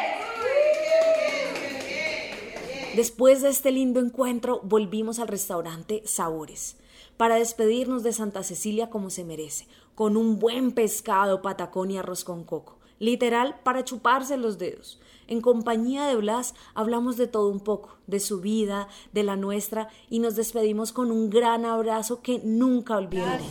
[2.96, 6.78] Después de este lindo encuentro, volvimos al restaurante Sabores
[7.18, 12.24] para despedirnos de Santa Cecilia como se merece, con un buen pescado, patacón y arroz
[12.24, 15.02] con coco, literal para chuparse los dedos.
[15.28, 19.90] En compañía de Blas hablamos de todo un poco, de su vida, de la nuestra,
[20.10, 23.44] y nos despedimos con un gran abrazo que nunca olvidaré.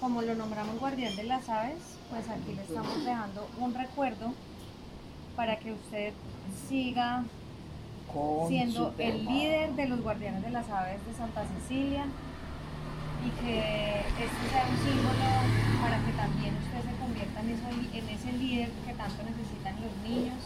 [0.00, 1.78] Como lo nombramos guardián de las aves,
[2.10, 4.32] pues aquí le estamos dejando un recuerdo
[5.34, 6.12] para que usted
[6.68, 7.24] siga
[8.48, 12.04] siendo el líder de los guardianes de las aves de Santa Cecilia
[13.24, 15.26] y que esto sea un símbolo
[15.82, 20.38] para que también usted se convierta en, en ese líder que tanto necesitan los niños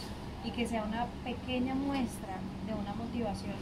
[0.43, 3.55] y que sea una pequeña muestra de una motivación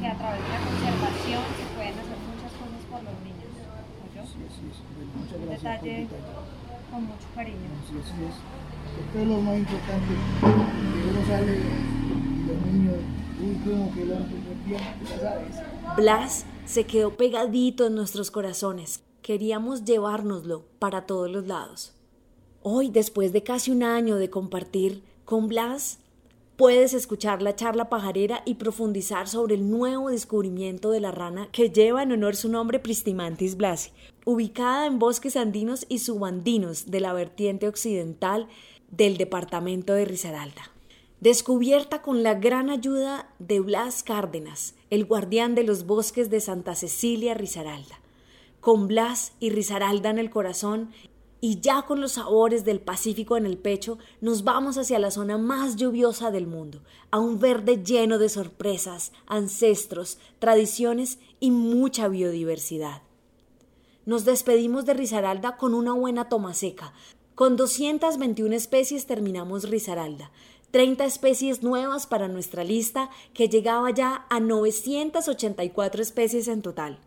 [0.00, 3.52] que a través de la conservación se pueden hacer muchas cosas por los niños.
[4.24, 4.82] Sí, sí, sí.
[5.36, 6.08] Un detalle
[6.90, 7.68] con mucho cariño.
[7.86, 8.36] Sí, es.
[8.94, 12.03] Esto es lo más importante, que uno sale
[15.96, 19.02] Blas se quedó pegadito en nuestros corazones.
[19.22, 21.94] Queríamos llevárnoslo para todos los lados.
[22.62, 25.98] Hoy, después de casi un año de compartir con Blas,
[26.56, 31.70] puedes escuchar la charla pajarera y profundizar sobre el nuevo descubrimiento de la rana que
[31.70, 33.90] lleva en honor su nombre Pristimantis blasi,
[34.24, 38.48] ubicada en bosques andinos y subandinos de la vertiente occidental
[38.90, 40.73] del departamento de Risaralda
[41.20, 46.74] descubierta con la gran ayuda de Blas Cárdenas, el guardián de los bosques de Santa
[46.74, 48.00] Cecilia Risaralda.
[48.60, 50.90] Con Blas y Risaralda en el corazón
[51.40, 55.36] y ya con los sabores del Pacífico en el pecho, nos vamos hacia la zona
[55.36, 63.02] más lluviosa del mundo, a un verde lleno de sorpresas, ancestros, tradiciones y mucha biodiversidad.
[64.06, 66.94] Nos despedimos de Risaralda con una buena toma seca.
[67.34, 70.30] Con 221 especies terminamos Risaralda.
[70.74, 76.98] 30 especies nuevas para nuestra lista que llegaba ya a 984 especies en total.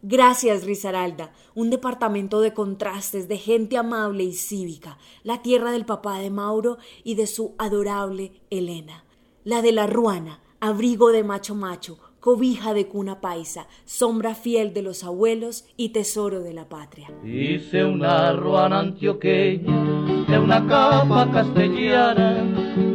[0.00, 6.18] Gracias, Risaralda, un departamento de contrastes, de gente amable y cívica, la tierra del papá
[6.18, 9.04] de Mauro y de su adorable Elena,
[9.44, 14.82] la de la Ruana, abrigo de macho macho, cobija de cuna paisa, sombra fiel de
[14.82, 17.08] los abuelos y tesoro de la patria.
[17.24, 22.44] Hice una ruana antioqueña de una capa castellana,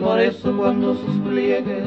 [0.01, 1.83] por eso cuando sus pliegues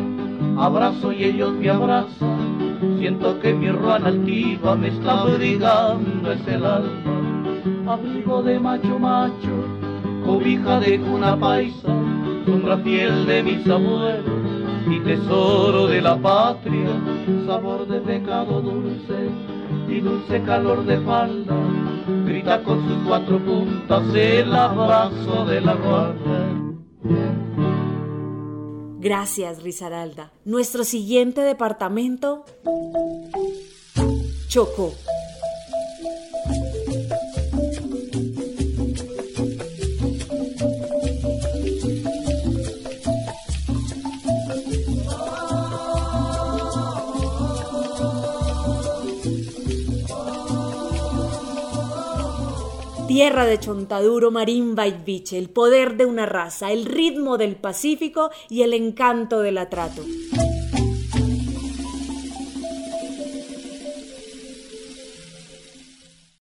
[0.59, 6.65] abrazo y ellos me abrazan, siento que mi ruana altiva me está abrigando es el
[6.65, 9.65] alma, abrigo de macho macho,
[10.25, 11.89] cobija de cuna paisa,
[12.47, 14.56] sombra fiel de mis abuelos
[14.89, 16.91] y tesoro de la patria,
[17.47, 19.31] sabor de pecado dulce
[19.89, 21.57] y dulce calor de falda,
[22.25, 26.67] grita con sus cuatro puntas el abrazo de la guarda.
[28.99, 30.33] Gracias, Risaralda.
[30.45, 32.45] Nuestro siguiente departamento,
[34.49, 34.93] Chocó.
[53.17, 58.29] Tierra de Chontaduro, marimba y biche, el poder de una raza, el ritmo del Pacífico
[58.51, 60.03] y el encanto del atrato.